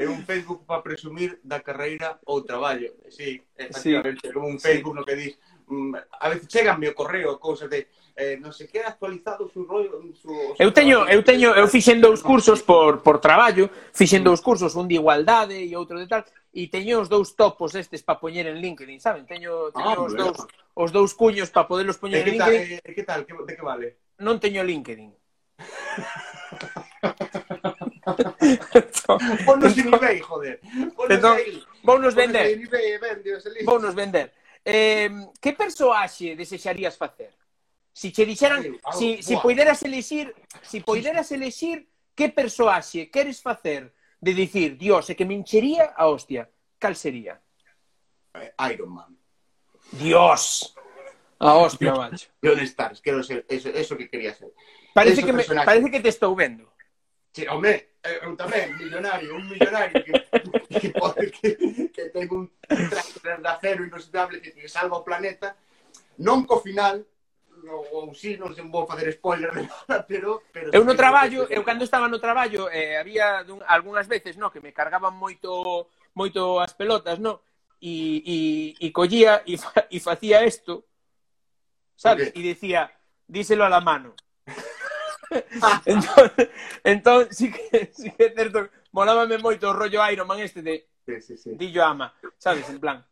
[0.00, 2.88] É un Facebook para presumir da carreira ou traballo.
[3.10, 4.28] Sí, efectivamente.
[4.28, 4.32] Sí.
[4.32, 5.00] Como un Facebook sí.
[5.00, 5.38] no que dis...
[5.68, 7.86] Mm, a veces cheganme o correo, cousas de
[8.16, 10.00] eh, non se queda actualizado o seu rollo...
[10.16, 14.74] Su, eu teño, eu teño, eu fixen dous cursos por, por traballo, fixen dous cursos,
[14.74, 18.46] un de igualdade e outro de tal, e teño os dous topos estes para poñer
[18.50, 19.26] en LinkedIn, saben?
[19.26, 20.38] Teño, ah, teño ah, os, dous,
[20.74, 22.62] os dous cuños para poderlos poñer eh, en LinkedIn.
[22.62, 23.20] Eh, tal, eh, que tal?
[23.26, 23.86] Que, de que vale?
[24.18, 25.14] Non teño LinkedIn.
[28.74, 30.60] Entón, Ponnos en entón, eBay, joder.
[30.96, 31.36] Ponnos entón.
[31.82, 32.58] Vounos vender.
[33.64, 34.32] Vounos vender.
[34.64, 37.32] Eh, que persoaxe desexarías facer?
[37.92, 44.34] Si che dixeran, si, si poideras elixir, si poideras elixir que persoaxe queres facer de
[44.34, 46.48] dicir, Dios, é que me enchería a hostia,
[46.78, 47.40] cal sería?
[48.70, 49.16] Iron Man.
[49.92, 50.76] Dios!
[51.40, 52.28] A hostia, macho.
[52.42, 54.52] Yo de Stars, quero ser eso, eso que quería ser.
[54.92, 56.70] Parece, eso que, me, parece que te estou vendo.
[57.32, 60.12] Che, home, eu eh, tamén, millonario, un millonario que,
[60.82, 61.56] que, pode, que,
[61.94, 65.56] que ten un traje de acero inoxidable que, que salva o planeta,
[66.20, 67.06] non co final,
[67.68, 69.50] ou si, non se vou facer spoiler
[70.10, 74.36] pero, pero eu no traballo, eu cando estaba no traballo eh, había dun, algunhas veces
[74.40, 77.42] no, que me cargaban moito moito as pelotas, no?
[77.80, 78.38] E, e,
[78.76, 80.84] e collía e, fa, e facía isto,
[81.96, 82.28] sabes?
[82.34, 82.92] E dicía,
[83.26, 84.14] díselo a la mano.
[85.86, 86.28] entón,
[86.84, 90.90] entón, sí que, sí que é certo, molábame moito o rollo Iron Man este de
[91.06, 91.50] sí, sí, sí.
[91.54, 92.68] dillo ama, sabes?
[92.68, 93.06] En plan,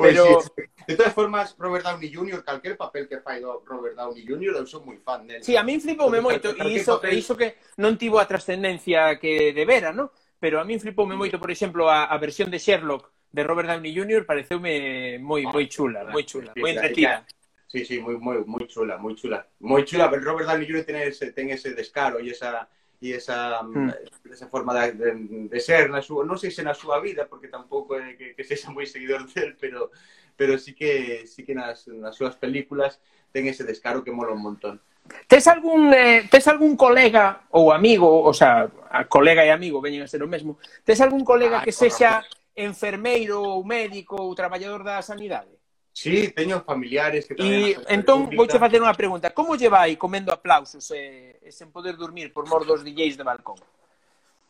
[0.00, 0.48] Pois Pero- sí.
[0.88, 4.64] De todas formas, Robert Downey Jr., calquer papel que fai do Robert Downey Jr., eu
[4.64, 5.44] sou moi fan dele.
[5.44, 9.52] Sí, a min flipoume moito e iso, papel- iso que non tivo a trascendencia que
[9.52, 10.08] debera, ¿no?
[10.40, 13.92] Pero a min flipoume moito, por exemplo, a, a versión de Sherlock de Robert Downey
[13.92, 14.24] Jr.
[14.24, 17.28] pareceume moi moi chula, moi chula, moi entretida.
[17.68, 19.44] Sí, sí, moi, moi, moi chula, moi chula.
[19.60, 20.82] Moi chula, pero Robert Downey Jr.
[20.88, 22.66] ten ese, ten ese descaro e esa
[23.00, 23.88] e esa, mm.
[23.88, 23.92] Hmm.
[24.30, 25.10] esa forma de, de,
[25.48, 28.44] de ser na súa, non sei se na súa vida, porque tampouco é que, que
[28.44, 29.88] sexa moi seguidor del, pero
[30.36, 33.00] pero sí que sí que nas, nas súas películas
[33.32, 34.80] ten ese descaro que mola un montón.
[35.26, 40.00] Tes algún, eh, tes algún colega ou amigo, o sea, a colega e amigo veñen
[40.00, 42.24] a ser o mesmo, tes algún colega ah, que sexa
[42.56, 45.59] enfermeiro ou médico ou traballador da sanidade?
[45.92, 49.34] Sí, teño familiares que E traballan na entón vouche facer unha pregunta.
[49.34, 53.24] Como lle vai comendo aplausos e, e sen poder dormir por mor dos DJs de
[53.26, 53.58] balcón?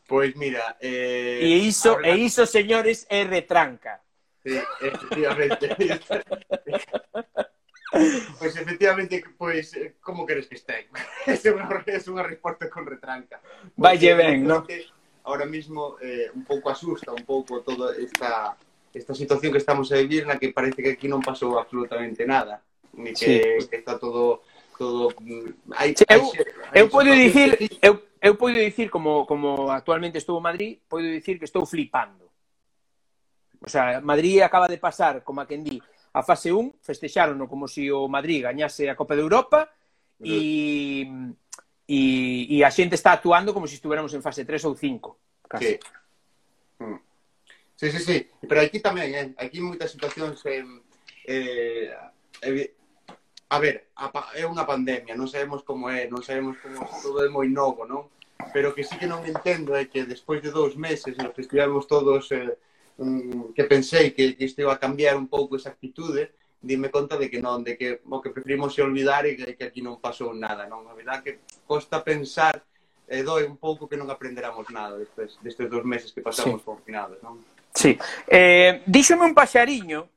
[0.07, 4.03] Pois mira, eh, E iso, a verdad- e iso, señores, é retranca.
[4.45, 5.71] Sí, efectivamente.
[8.39, 10.73] pois efectivamente, pois, eh, como queres que este?
[10.73, 10.87] é
[11.57, 13.41] unha, é unha resposta con retranca.
[13.77, 14.67] Valle ben, ¿no?
[15.25, 18.57] Ahora mismo eh, un pouco asusta un pouco toda esta
[18.95, 22.63] esta situación que estamos a vivir na que parece que aquí non pasou absolutamente nada,
[22.99, 23.69] ni que, sí.
[23.71, 24.43] que está todo
[24.75, 26.27] todo mm, hai, sí, eu,
[26.73, 31.07] hai, eu podo dicir eu, eu podo dicir como como actualmente estou en Madrid, podo
[31.07, 32.27] dicir que estou flipando.
[33.61, 35.77] O sea, Madrid acaba de pasar, como a quen di,
[36.17, 39.69] a fase 1, festexárono como se si o Madrid gañase a Copa de Europa
[40.19, 41.37] e uh -huh.
[41.87, 45.47] e, e a xente está actuando como se si estuviéramos en fase 3 ou 5,
[45.47, 45.77] casi.
[45.77, 45.79] Sí.
[46.81, 47.10] Mm.
[47.81, 48.29] Sí, sí, sí.
[48.47, 49.27] Pero aquí tamén, eh?
[49.41, 50.61] Aquí moitas situacións eh,
[51.25, 51.89] eh,
[52.45, 52.69] eh,
[53.49, 57.33] a ver, a, é unha pandemia, non sabemos como é, non sabemos como todo é
[57.33, 58.13] moi novo, non?
[58.53, 61.89] Pero que sí que non entendo é que despois de dous meses nos que estivemos
[61.89, 62.53] todos eh,
[63.01, 67.17] mm, que pensei que, que isto iba a cambiar un pouco esa actitude, dime conta
[67.17, 70.05] de que non, de que o que preferimos é olvidar e que, que aquí non
[70.05, 70.85] pasou nada, non?
[70.85, 72.61] A verdad que costa pensar
[73.09, 76.69] e doe un pouco que non aprenderamos nada destes, destes dos meses que pasamos Sí.
[76.69, 77.41] confinados, non?
[77.75, 77.99] Sí.
[78.27, 80.09] Eh, díxome un paxariño,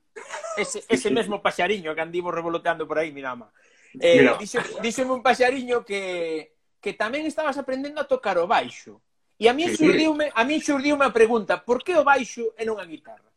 [0.57, 3.51] ese, ese mesmo paxariño que andivo revoloteando por aí, mirama.
[3.99, 4.37] Eh, Mira.
[4.37, 9.01] díxome, díxome un paxariño que, que tamén estabas aprendendo a tocar o baixo.
[9.37, 9.81] E a mí sí.
[9.81, 13.29] xurdiume, a mí xurdiume a pregunta, por que o baixo e non a guitarra?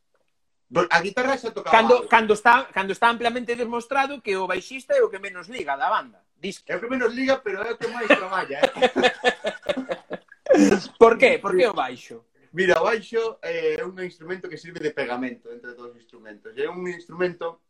[0.90, 2.10] A guitarra xa tocaba cando, baixo.
[2.10, 5.88] cando, está, cando está ampliamente demostrado que o baixista é o que menos liga da
[5.88, 6.24] banda.
[6.36, 6.72] Dis que...
[6.72, 8.60] É o que menos liga, pero é o que máis traballa.
[8.60, 8.90] Eh?
[11.00, 11.38] por que?
[11.38, 12.26] Por que o baixo?
[12.56, 16.56] Mira, o baixo eh, é un instrumento que sirve de pegamento entre todos os instrumentos.
[16.56, 17.60] É un instrumento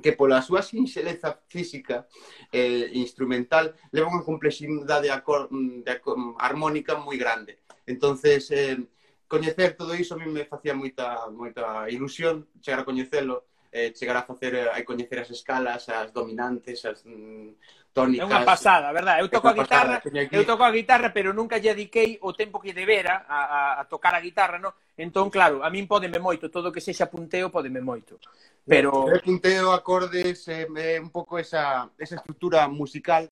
[0.00, 2.08] que pola súa sinxeleza física
[2.48, 7.60] e eh, instrumental leva unha complexidade de, acor, de acor, armónica moi grande.
[7.84, 8.80] Entonces, eh,
[9.28, 13.44] coñecer todo iso a mí me facía moita, moita ilusión chegar a coñecelo,
[13.76, 17.52] eh, chegar a facer, a coñecer as escalas, as dominantes, as, mm,
[17.94, 18.26] tónicas.
[18.26, 19.22] É unha pasada, verdad?
[19.22, 22.58] Eu toco a guitarra, pasada, eu toco a guitarra, pero nunca lle dediquei o tempo
[22.58, 24.74] que debera a, a, a tocar a guitarra, no?
[24.98, 28.18] Entón, claro, a min podeme moito, todo que sexa punteo podeme moito.
[28.66, 30.66] Pero é punteo, acordes, eh,
[30.98, 33.30] un pouco esa esa estrutura musical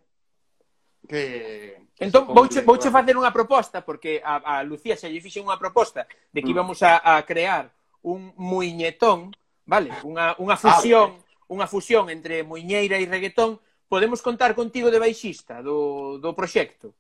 [1.03, 5.59] que Entón, vouche, vouche facer unha proposta, porque a, a Lucía se lle fixe unha
[5.59, 6.55] proposta de que mm.
[6.57, 7.71] íbamos a, a crear
[8.03, 9.31] un muiñetón,
[9.63, 9.95] vale?
[10.03, 13.63] Unha, unha ah, fusión, ah, unha fusión entre muiñeira e reggaetón,
[13.93, 16.97] podemos contar contigo de baixista do, do proxecto?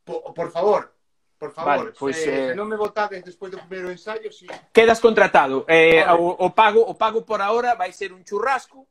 [0.00, 0.88] Por, por favor,
[1.36, 2.54] por favor, vale, pois, eh, eh...
[2.56, 4.48] non me votades despois do primeiro ensaio, si...
[4.72, 5.68] Quedas contratado.
[5.68, 6.16] Eh, vale.
[6.16, 8.88] o, o, pago, o pago por ahora vai ser un churrasco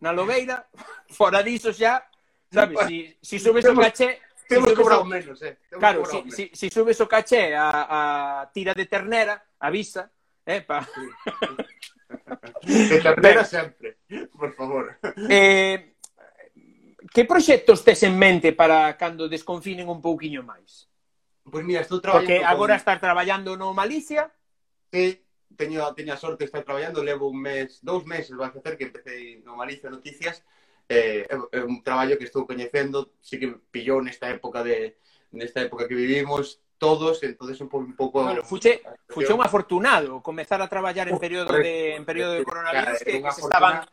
[0.00, 0.64] na Lobeira,
[1.12, 2.08] fora diso xa,
[2.48, 4.24] sabes, si, si subes o caché...
[4.48, 5.12] Temos si cobrado o...
[5.12, 5.60] menos, eh.
[5.68, 6.32] Temos claro, si, menos.
[6.32, 8.00] si, si subes o caché a, a
[8.48, 10.08] tira de ternera, avisa,
[10.40, 10.88] eh, pa...
[10.88, 11.04] Sí.
[12.64, 14.00] De ternera sempre,
[14.32, 14.96] por favor.
[15.28, 15.97] Eh,
[17.12, 20.88] que proxectos tes en mente para cando desconfinen un pouquiño máis?
[21.48, 22.28] Pois pues mira, estou traballando...
[22.28, 22.80] Porque agora con...
[22.80, 24.30] estás traballando no Malicia.
[24.92, 25.24] Sí,
[25.56, 28.88] teño, teño a sorte de estar traballando, levo un mes, dous meses vai facer que
[28.88, 30.44] empecé no Malicia Noticias,
[30.88, 34.96] eh, é un traballo que estou coñecendo, sí que pillou nesta época de
[35.32, 37.84] nesta época que vivimos, todos, entonces un pouco...
[37.84, 42.32] Un pouco bueno, fuche, fuche un afortunado comezar a traballar en período de, en período
[42.32, 43.84] de coronavirus que, eh, que se estaban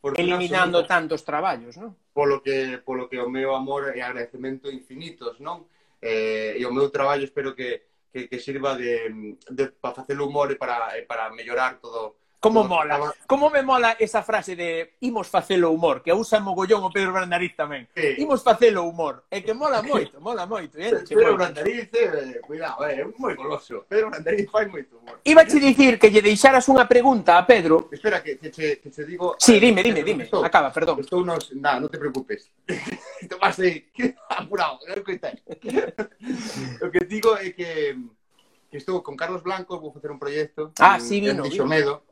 [0.00, 1.92] Porque Eliminando absoluta, tantos traballos, non?
[2.16, 5.68] Polo que, polo que o meu amor e agradecemento infinitos, non?
[6.00, 10.48] Eh, e o meu traballo espero que, que, que sirva de, de, para facer humor
[10.50, 15.28] e para, e para mellorar todo, Como mola, como me mola esa frase de imos
[15.28, 17.84] facelo humor, que usa mogollón o Pedro Brandariz tamén.
[17.92, 18.16] Sí.
[18.16, 20.80] Imos facelo humor, é que mola moito, mola moito.
[20.80, 21.04] Eh?
[21.04, 23.84] Pedro Brandariz, eh, cuidado, é eh, moi goloso.
[23.84, 25.20] Pedro Brandariz fai moito humor.
[25.20, 27.92] Iba che dicir que lle deixaras unha pregunta a Pedro.
[27.92, 29.36] Espera, que, que, che, que che digo...
[29.36, 31.04] Sí, dime, dime, dime, estou, acaba, perdón.
[31.04, 31.52] Estou nos...
[31.52, 32.48] Nah, non te preocupes.
[33.28, 34.80] Tomás, que apurado,
[36.80, 38.00] o que digo é que
[38.70, 42.02] que estou con Carlos Blanco, vou facer un proxecto ah, sí, vino, en Vino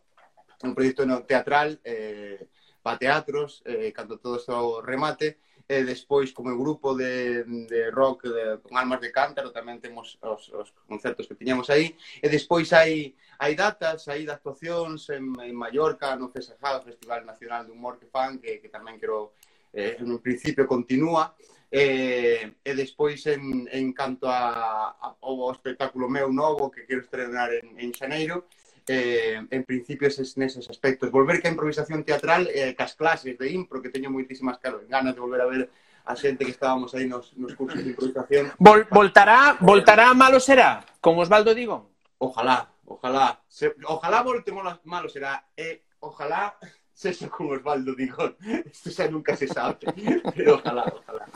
[0.62, 2.48] un proxecto no teatral eh,
[2.82, 5.38] para teatros, eh, cando todo está o remate,
[5.68, 10.48] e despois como grupo de, de rock de, con almas de cántaro tamén temos os,
[10.48, 11.92] os concertos que tiñamos aí.
[12.24, 17.28] E despois hai hai datas, hai de actuacións en, en Mallorca, no FESAJA, o Festival
[17.28, 19.36] Nacional de Humor que fan, que, que tamén quero
[19.76, 21.36] eh, en un principio continúa.
[21.68, 27.52] Eh, e despois en, en canto a, a, ao espectáculo meu novo que quero estrenar
[27.52, 28.48] en, en Xaneiro
[28.88, 31.10] eh, en principio eses, neses aspectos.
[31.10, 34.58] Volver que a improvisación teatral eh, clases de impro, que teño moitísimas
[34.88, 35.62] ganas de volver a ver
[36.08, 38.52] a xente que estábamos aí nos, nos cursos de improvisación.
[38.58, 41.84] Vol, voltará, voltará malo será con Osvaldo Digón.
[42.16, 43.40] Ojalá, ojalá.
[43.46, 44.50] Se, ojalá volte
[44.84, 45.44] malo será.
[45.54, 46.56] E ojalá
[46.96, 48.34] sexa con Osvaldo Digón.
[48.72, 49.84] Isto xa nunca se sabe.
[50.34, 51.28] Pero ojalá, ojalá.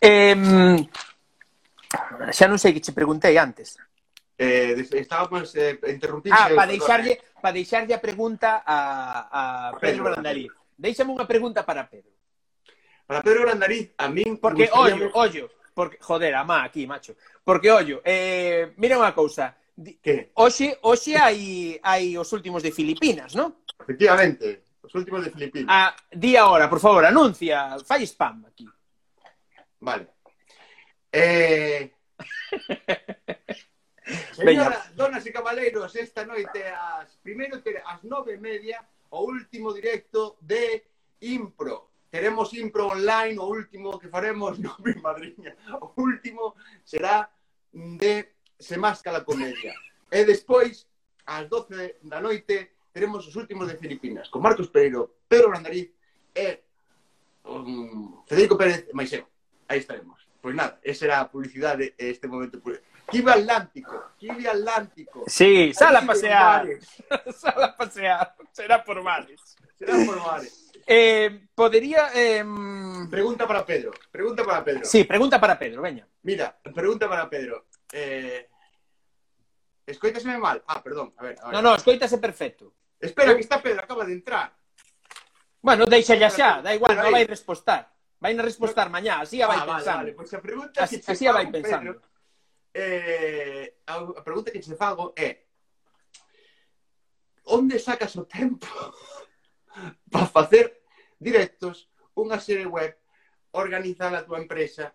[0.00, 0.80] Eh,
[2.32, 3.76] xa non sei que che preguntei antes.
[4.44, 6.36] Eh, estábamos eh, interrumpindo.
[6.36, 8.76] Ah, para deixarlle, pa deixarlle a pregunta a,
[9.32, 9.42] a
[9.80, 10.52] Pedro, Pedro Brandariz.
[10.76, 12.12] Deixame unha pregunta para Pedro.
[13.08, 14.36] Para Pedro Brandariz, a min...
[14.36, 14.96] Porque, gustaría...
[14.96, 17.16] ollo, ollo, porque, joder, a má aquí, macho.
[17.40, 19.56] Porque, ollo, eh, mira unha cousa.
[19.74, 20.30] Que?
[20.38, 23.64] Hoxe, hoxe hai, hai os últimos de Filipinas, non?
[23.80, 25.68] Efectivamente, os últimos de Filipinas.
[25.72, 28.68] Ah, di ahora, por favor, anuncia, fai spam aquí.
[29.80, 30.06] Vale.
[31.10, 31.90] Eh...
[34.36, 37.56] Señora, donas e cabaleiros, esta noite as primeiro
[37.88, 40.84] as nove e media o último directo de
[41.22, 42.04] Impro.
[42.10, 47.30] Teremos Impro online, o último que faremos, no mi madriña, o último será
[47.72, 49.74] de Se Máscara Comedia.
[50.12, 50.86] E despois,
[51.26, 55.90] ás 12 da noite, teremos os últimos de Filipinas, con Marcos Pereiro, Pedro Brandariz
[56.36, 56.60] e
[57.46, 59.26] um, Federico Pérez Maiseo.
[59.66, 60.28] Aí estaremos.
[60.44, 62.60] Pois nada, esa era a publicidade este momento
[63.10, 65.24] Kiwi Atlántico, Kiwi Atlántico.
[65.26, 66.66] Sí, sal a pasear.
[67.36, 68.34] Sal a pasear.
[68.52, 69.56] Será por mares.
[69.78, 70.70] Será por bares.
[70.86, 72.10] Eh, podería...
[72.14, 72.44] Eh...
[73.10, 73.92] Pregunta para Pedro.
[74.10, 74.84] Pregunta para Pedro.
[74.84, 76.06] Sí, pregunta para Pedro, veña.
[76.22, 77.66] Mira, pregunta para Pedro.
[77.92, 78.48] Eh...
[79.86, 80.62] Escoitaseme mal?
[80.66, 81.12] Ah, perdón.
[81.16, 81.54] A ver, a ver.
[81.54, 82.74] No, no, escoítase perfecto.
[82.98, 84.52] Espera, que está Pedro, acaba de entrar.
[85.60, 87.88] Bueno, deixa ya xa, da igual, non vai respostar.
[88.20, 90.00] Vai na respostar mañá, así a vai ah, vale, pensando.
[90.00, 90.12] vale.
[90.12, 91.92] Pois a pregunta Así, que así a vai pensando.
[91.96, 92.13] Pedro,
[92.74, 95.46] eh, a pregunta que se fago é
[97.46, 98.66] onde sacas o tempo
[100.10, 100.82] para facer
[101.18, 102.94] directos, unha serie web,
[103.54, 104.90] organizar a túa empresa,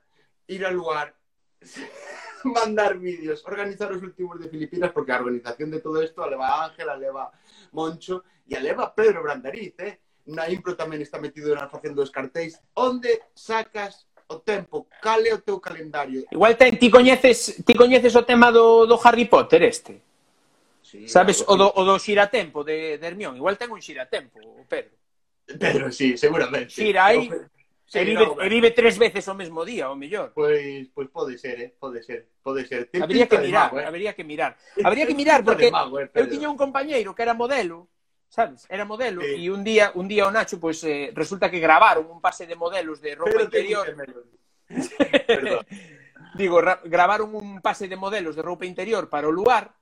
[0.48, 1.16] ir a lugar,
[2.44, 6.48] mandar vídeos, organizar os últimos de Filipinas, porque a organización de todo isto a leva
[6.48, 7.32] a Ángela, a leva
[7.72, 10.00] Moncho e a leva Pedro Brandariz, eh?
[10.30, 12.62] Na Impro tamén está metido na facendo dos cartéis.
[12.78, 16.26] Onde sacas o tempo, cal é o teu calendario?
[16.32, 20.06] Igual ten, ti coñeces, ti coñeces o tema do, do Harry Potter este?
[20.86, 23.38] Sí, Sabes, o do, o do xiratempo de, de Hermión.
[23.38, 24.94] Igual ten un xiratempo, o Pedro.
[25.46, 26.70] Pedro, sí, seguramente.
[26.70, 27.30] Xira aí,
[27.86, 30.30] sí, e, vive, no, e vive tres veces o mesmo día, o mellor.
[30.38, 31.70] Pois, pois pode ser, eh?
[31.74, 32.86] pode ser, pode ser.
[32.94, 33.86] Ten habría que mirar, mago, eh?
[33.86, 34.54] habría que mirar.
[34.86, 37.90] Habría que mirar, porque mago, eh, eu tiña un compañeiro que era modelo,
[38.30, 38.66] sabes?
[38.70, 41.60] Era modelo e eh, un día un día o Nacho pois pues, eh, resulta que
[41.60, 43.98] gravaron un pase de modelos de roupa interior.
[46.36, 49.74] Digo, gravaron un pase de modelos de roupa interior para o lugar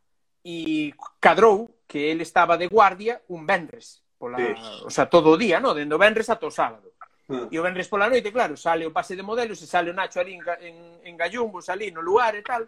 [0.48, 4.56] e cadrou que el estaba de guardia un venres, pola, sí.
[4.88, 6.95] o sea, todo o día, no, dendo venres ata o sábado.
[7.28, 10.24] E o venres pola noite, claro, sale o pase de modelos e sale o Nacho
[10.24, 12.64] ali en, en, en Gallumbos, ali no lugar e tal,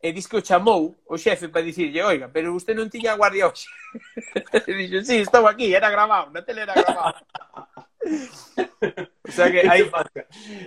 [0.00, 3.50] e diz que o chamou o xefe para dicirlle, oiga, pero usted non tiña guardia
[3.50, 3.66] hoxe.
[4.70, 7.18] e dixo, sí, estaba aquí, era grabado, na tele era grabado.
[9.26, 9.90] o sea que hai...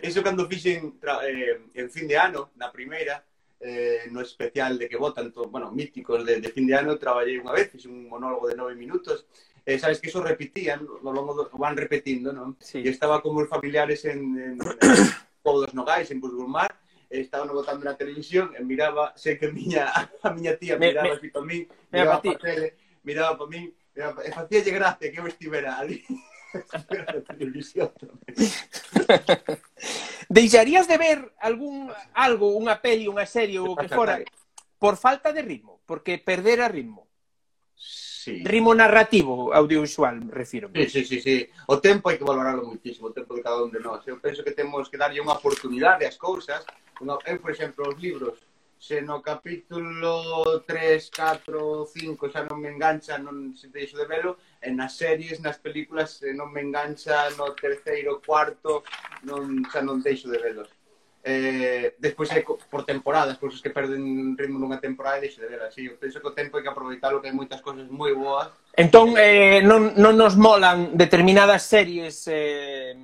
[0.04, 3.24] Eso cando fixen eh, en fin de ano, na primeira,
[3.62, 7.40] eh, no especial de que votan, to, bueno, míticos de, de fin de ano, traballei
[7.40, 9.24] unha vez, fixe un monólogo de nove minutos,
[9.64, 12.60] eh, sabes que eso repetían, lo, longo do, van repetindo, non?
[12.60, 12.84] Sí.
[12.84, 16.74] E estaba como os familiares en, en, en, en todos nogais, en Busgurmar,
[17.12, 19.92] Eh, estaba no botando na televisión e miraba, sei que a miña,
[20.24, 22.68] a miña tía miraba me, así para mí, miraba para tele,
[23.04, 24.22] miraba para mí, miraba pa...
[24.24, 26.00] e facíalle gracia que eu estivera ali.
[27.28, 28.32] televisión tamén.
[30.32, 34.24] Deixarías de ver algún algo, unha peli, unha serie ou o que fora,
[34.80, 37.12] por falta de ritmo, porque perder a ritmo
[38.22, 38.44] sí.
[38.44, 40.70] ritmo narrativo, audiovisual, refiro.
[40.74, 41.50] Sí, sí, sí, sí.
[41.74, 44.06] O tempo hai que valorarlo muitísimo, o tempo de cada un de nós.
[44.06, 46.62] Eu penso que temos que darlle unha oportunidade ás cousas.
[47.02, 48.38] Eu, por exemplo, os libros,
[48.78, 54.38] se no capítulo 3, 4, 5 xa non me engancha, non se deixo de velo,
[54.62, 58.86] e nas series, nas películas, se non me engancha no terceiro, cuarto,
[59.26, 60.70] non, xa non deixo de velos
[61.24, 65.62] eh, despois é por temporadas, cousas que perden ritmo nunha temporada e deixo de ver
[65.62, 65.86] así.
[65.86, 68.50] Eu penso que o tempo hai que aproveitarlo, que hai moitas cousas moi boas.
[68.74, 72.98] Entón, eh, non, non nos molan determinadas series eh,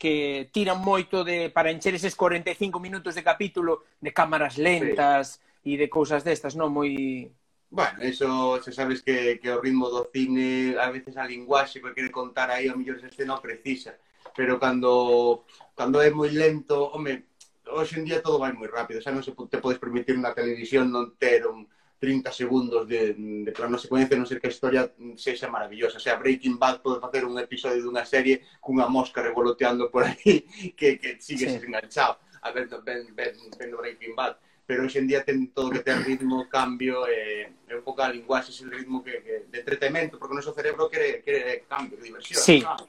[0.00, 5.76] que tiran moito de para encher eses 45 minutos de capítulo de cámaras lentas sí.
[5.76, 7.28] e de cousas destas, non moi...
[7.74, 11.92] Bueno, eso se sabes que, que o ritmo do cine, a veces a linguaxe que
[11.92, 13.92] quere contar aí, a mellor ese non precisa
[14.36, 15.46] pero cando,
[15.78, 17.30] cando é moi lento, home,
[17.70, 20.90] hoxe en día todo vai moi rápido, xa non se te podes permitir na televisión
[20.90, 21.64] non ter un
[22.04, 25.96] 30 segundos de, de plano secuencia, non ser que a historia sexa maravillosa.
[25.96, 30.44] O sea, Breaking Bad pode facer un episodio dunha serie cunha mosca revoloteando por aí
[30.78, 31.64] que, que sigues sí.
[31.64, 35.84] enganchado a ver ben, ben, ben Breaking Bad pero hoxe en día ten todo que
[35.84, 40.32] ter ritmo, cambio, eh, un pouco a linguaxe, ese ritmo que, que, de entretenimento, porque
[40.32, 42.40] o noso cerebro quere, quere cambio, diversión.
[42.40, 42.64] Sí.
[42.64, 42.80] Ah,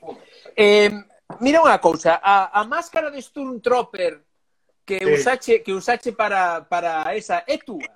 [0.55, 0.87] eh,
[1.41, 4.21] mira unha cousa, a, a máscara de Stormtrooper
[4.85, 5.05] que sí.
[5.05, 7.89] usache que usache para, para esa é túa.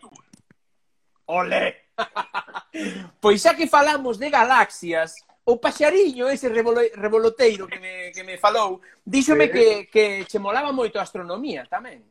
[1.29, 1.93] Ole.
[3.21, 8.37] pois xa que falamos de galaxias, o paxariño ese revolo, revoloteiro que me, que me
[8.37, 9.53] falou, díxome sí.
[9.53, 12.05] que, que che molaba moito a astronomía tamén.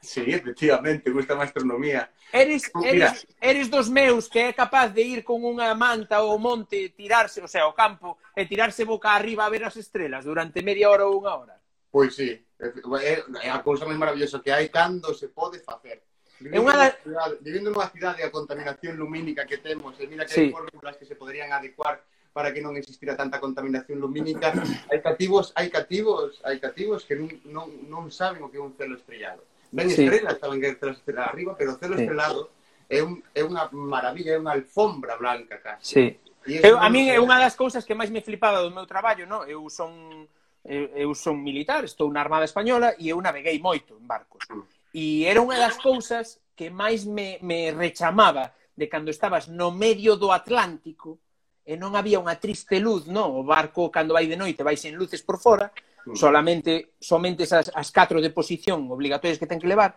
[0.00, 2.10] Sí, efectivamente, gusta a astronomía.
[2.32, 6.94] Eres, eres, eres dos meus que é capaz de ir con unha manta ao monte,
[6.94, 10.90] tirarse, o sea, ao campo, e tirarse boca arriba a ver as estrelas durante media
[10.90, 11.56] hora ou unha hora.
[11.90, 16.06] Pois sí, é a cousa máis maravillosa que hai cando se pode facer.
[16.38, 16.74] Vivindo, unha...
[16.74, 20.46] nunha cidade, vivindo nunha cidade a contaminación lumínica que temos, e mira que sí.
[20.46, 22.02] hai fórmulas que se poderían adecuar
[22.34, 24.50] para que non existira tanta contaminación lumínica,
[24.90, 28.74] hai cativos, hai cativos, hai cativos que non, non, non saben o que é un
[28.74, 30.06] celo estrellado Ben sí.
[30.06, 32.06] estrelas tamén que estrelas arriba, pero o celo sí.
[32.06, 32.54] estrelado
[32.86, 35.82] é, un, é unha maravilla, é unha alfombra blanca casi.
[35.82, 36.04] Sí.
[36.46, 39.42] Eu, a min é unha das cousas que máis me flipaba do meu traballo, no?
[39.48, 40.24] eu son
[40.64, 44.48] eu son militar, estou na Armada Española e eu naveguei moito en barcos.
[44.48, 44.64] Mm.
[44.96, 50.16] E era unha das cousas que máis me, me rechamaba de cando estabas no medio
[50.16, 51.20] do Atlántico
[51.64, 53.28] e non había unha triste luz, no?
[53.28, 55.72] o barco cando vai de noite vai sen luces por fora,
[56.06, 56.16] Mm.
[56.16, 59.96] Solamente, somente esas, as catro de posición obligatorias que ten que levar,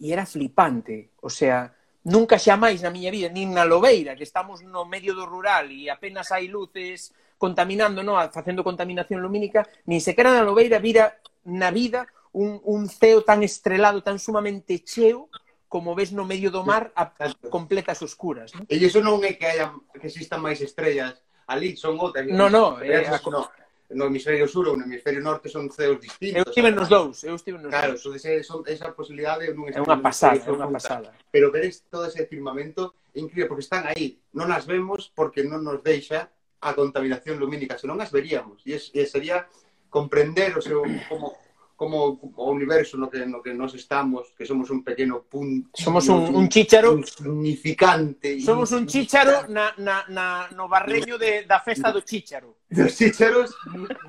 [0.00, 1.14] e era flipante.
[1.20, 1.70] O sea,
[2.04, 5.70] nunca xa máis na miña vida, nin na Lobeira, que estamos no medio do rural
[5.70, 11.70] e apenas hai luces contaminando, no, facendo contaminación lumínica, nin sequera na Lobeira vira na
[11.70, 15.28] vida un, un ceo tan estrelado, tan sumamente cheo,
[15.68, 17.14] como ves no medio do mar a,
[17.48, 18.52] completas oscuras.
[18.52, 18.66] ¿no?
[18.68, 21.16] E iso non é que, haya, que existan máis estrellas,
[21.48, 22.26] ali son outras.
[22.28, 23.48] No, no, eh, a, no
[23.94, 26.40] no hemisferio sur ou no hemisferio norte son ceos distintos.
[26.40, 28.02] Eu estive nos dous, eu estive nos Claro, dous.
[28.02, 31.12] Claro, son esa posibilidade non é unha pasada, é unha pasada.
[31.28, 35.60] Pero veres todo ese firmamento é increíble porque están aí, non as vemos porque non
[35.60, 36.30] nos deixa
[36.62, 38.62] a contaminación lumínica, senón as veríamos.
[38.62, 39.50] E, es, e sería
[39.90, 40.80] comprender o seu
[41.10, 41.36] como
[41.82, 45.70] como o universo no que, no que nós estamos, que somos un pequeno punto...
[45.74, 46.92] Somos un, un, chícharo...
[46.92, 48.38] Un significante...
[48.38, 52.62] Somos un chícharo na, na, na, no barreño de, da festa do chícharo.
[52.70, 53.50] Dos chícharos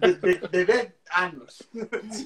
[0.06, 1.66] de, de, de 10 anos,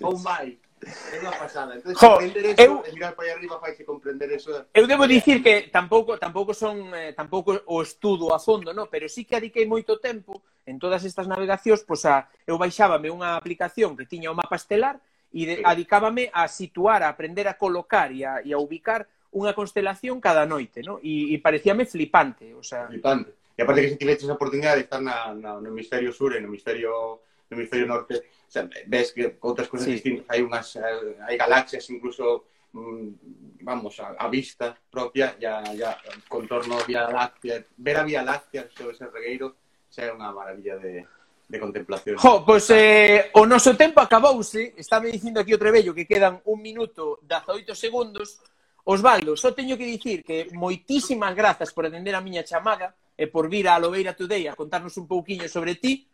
[0.04, 0.60] ou máis.
[0.84, 1.80] É unha pasada.
[1.80, 4.52] Entón, jo, eso, eu, e mirar para arriba faise comprender eso.
[4.76, 9.08] Eu debo dicir que tampouco tampouco son eh, tampouco o estudo a fondo, no, pero
[9.08, 13.96] sí que adiquei moito tempo en todas estas navegacións, pois a, eu baixábame unha aplicación
[13.96, 15.00] que tiña o mapa estelar
[15.34, 19.52] e de, adicábame a situar, a aprender a colocar e a, e a ubicar unha
[19.52, 21.04] constelación cada noite, ¿no?
[21.04, 22.88] E, e parecíame flipante, o sea...
[22.88, 23.36] Flipante.
[23.58, 26.40] E aparte que se tiveches a oportunidade de estar na, na, no hemisferio sur e
[26.40, 29.96] no hemisferio no hemisferio norte, o sea, ves que outras cousas sí.
[30.00, 35.64] distintas, hai unhas eh, hai galaxias incluso mm, vamos, a, a vista propia e a,
[35.64, 35.92] a
[36.28, 39.56] contorno Vía Láctea, ver a Vía Láctea sobre ese regueiro,
[39.90, 41.08] xa é unha maravilla de,
[41.48, 42.18] de contemplación.
[42.18, 46.60] Jo, pois eh, o noso tempo acabouse, Estáme dicindo aquí o Trebello que quedan un
[46.62, 48.40] minuto 18 segundos.
[48.88, 53.52] Osvaldo, só teño que dicir que moitísimas grazas por atender a miña chamada e por
[53.52, 56.08] vir a Alobeira Today a contarnos un pouquiño sobre ti.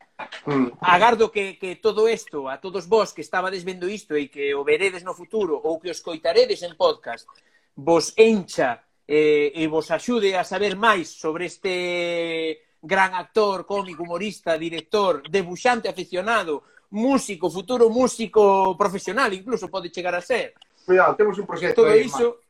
[0.45, 0.81] Mm.
[0.81, 4.65] Agardo que, que todo isto, a todos vós que estabades vendo isto e que o
[4.65, 7.29] veredes no futuro ou que os coitaredes en podcast,
[7.77, 14.57] vos encha eh, e vos axude a saber máis sobre este gran actor, cómico, humorista,
[14.57, 20.53] director, debuxante aficionado, músico, futuro músico profesional, incluso pode chegar a ser.
[20.85, 22.43] Cuidado, temos un proxecto Todo aí, iso,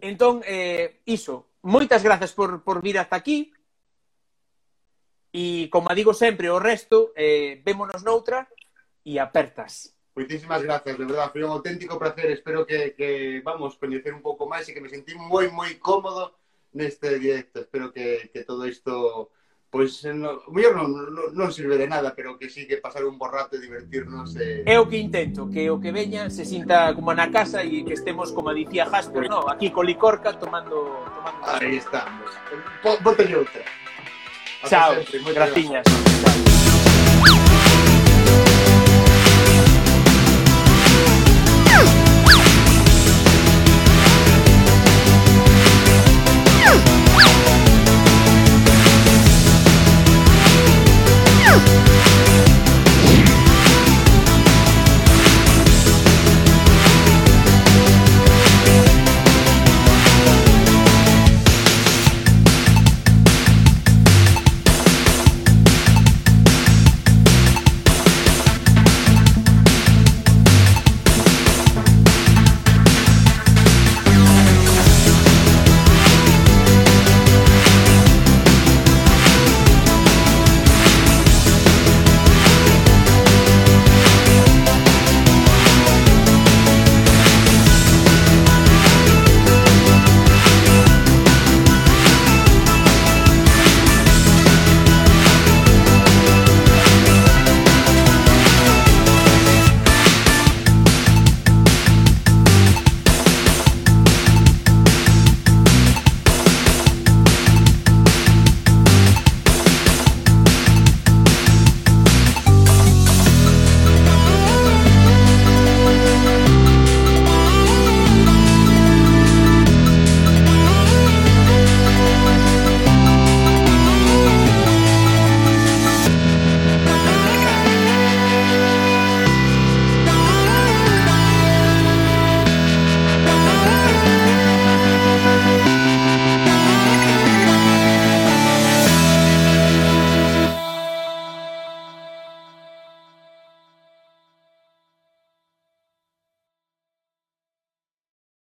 [0.00, 0.10] man.
[0.10, 3.52] entón, eh, iso, moitas grazas por, por vir hasta aquí,
[5.34, 8.48] e, como digo sempre, o resto, eh, vémonos noutra
[9.04, 9.92] e apertas.
[10.16, 14.48] Moitísimas grazas, de verdad, foi un auténtico placer, espero que, que vamos, coñecer un pouco
[14.48, 16.40] máis e que me sentí moi, moi cómodo
[16.72, 19.34] neste directo, espero que, que todo isto
[19.74, 23.18] pois no, mellor non, non, non sirve de nada, pero que sí que pasar un
[23.18, 24.38] borrato e divertirnos.
[24.38, 24.62] E...
[24.62, 24.70] Eh...
[24.70, 27.98] É o que intento, que o que veña se sinta como na casa e que
[27.98, 31.02] estemos, como dicía Jasper, no, aquí con licorca tomando...
[31.10, 32.30] tomando Aí estamos.
[32.54, 33.66] Eh, bote outra.
[34.70, 34.94] Chao,
[35.34, 35.82] graciñas.
[35.82, 36.43] Chao.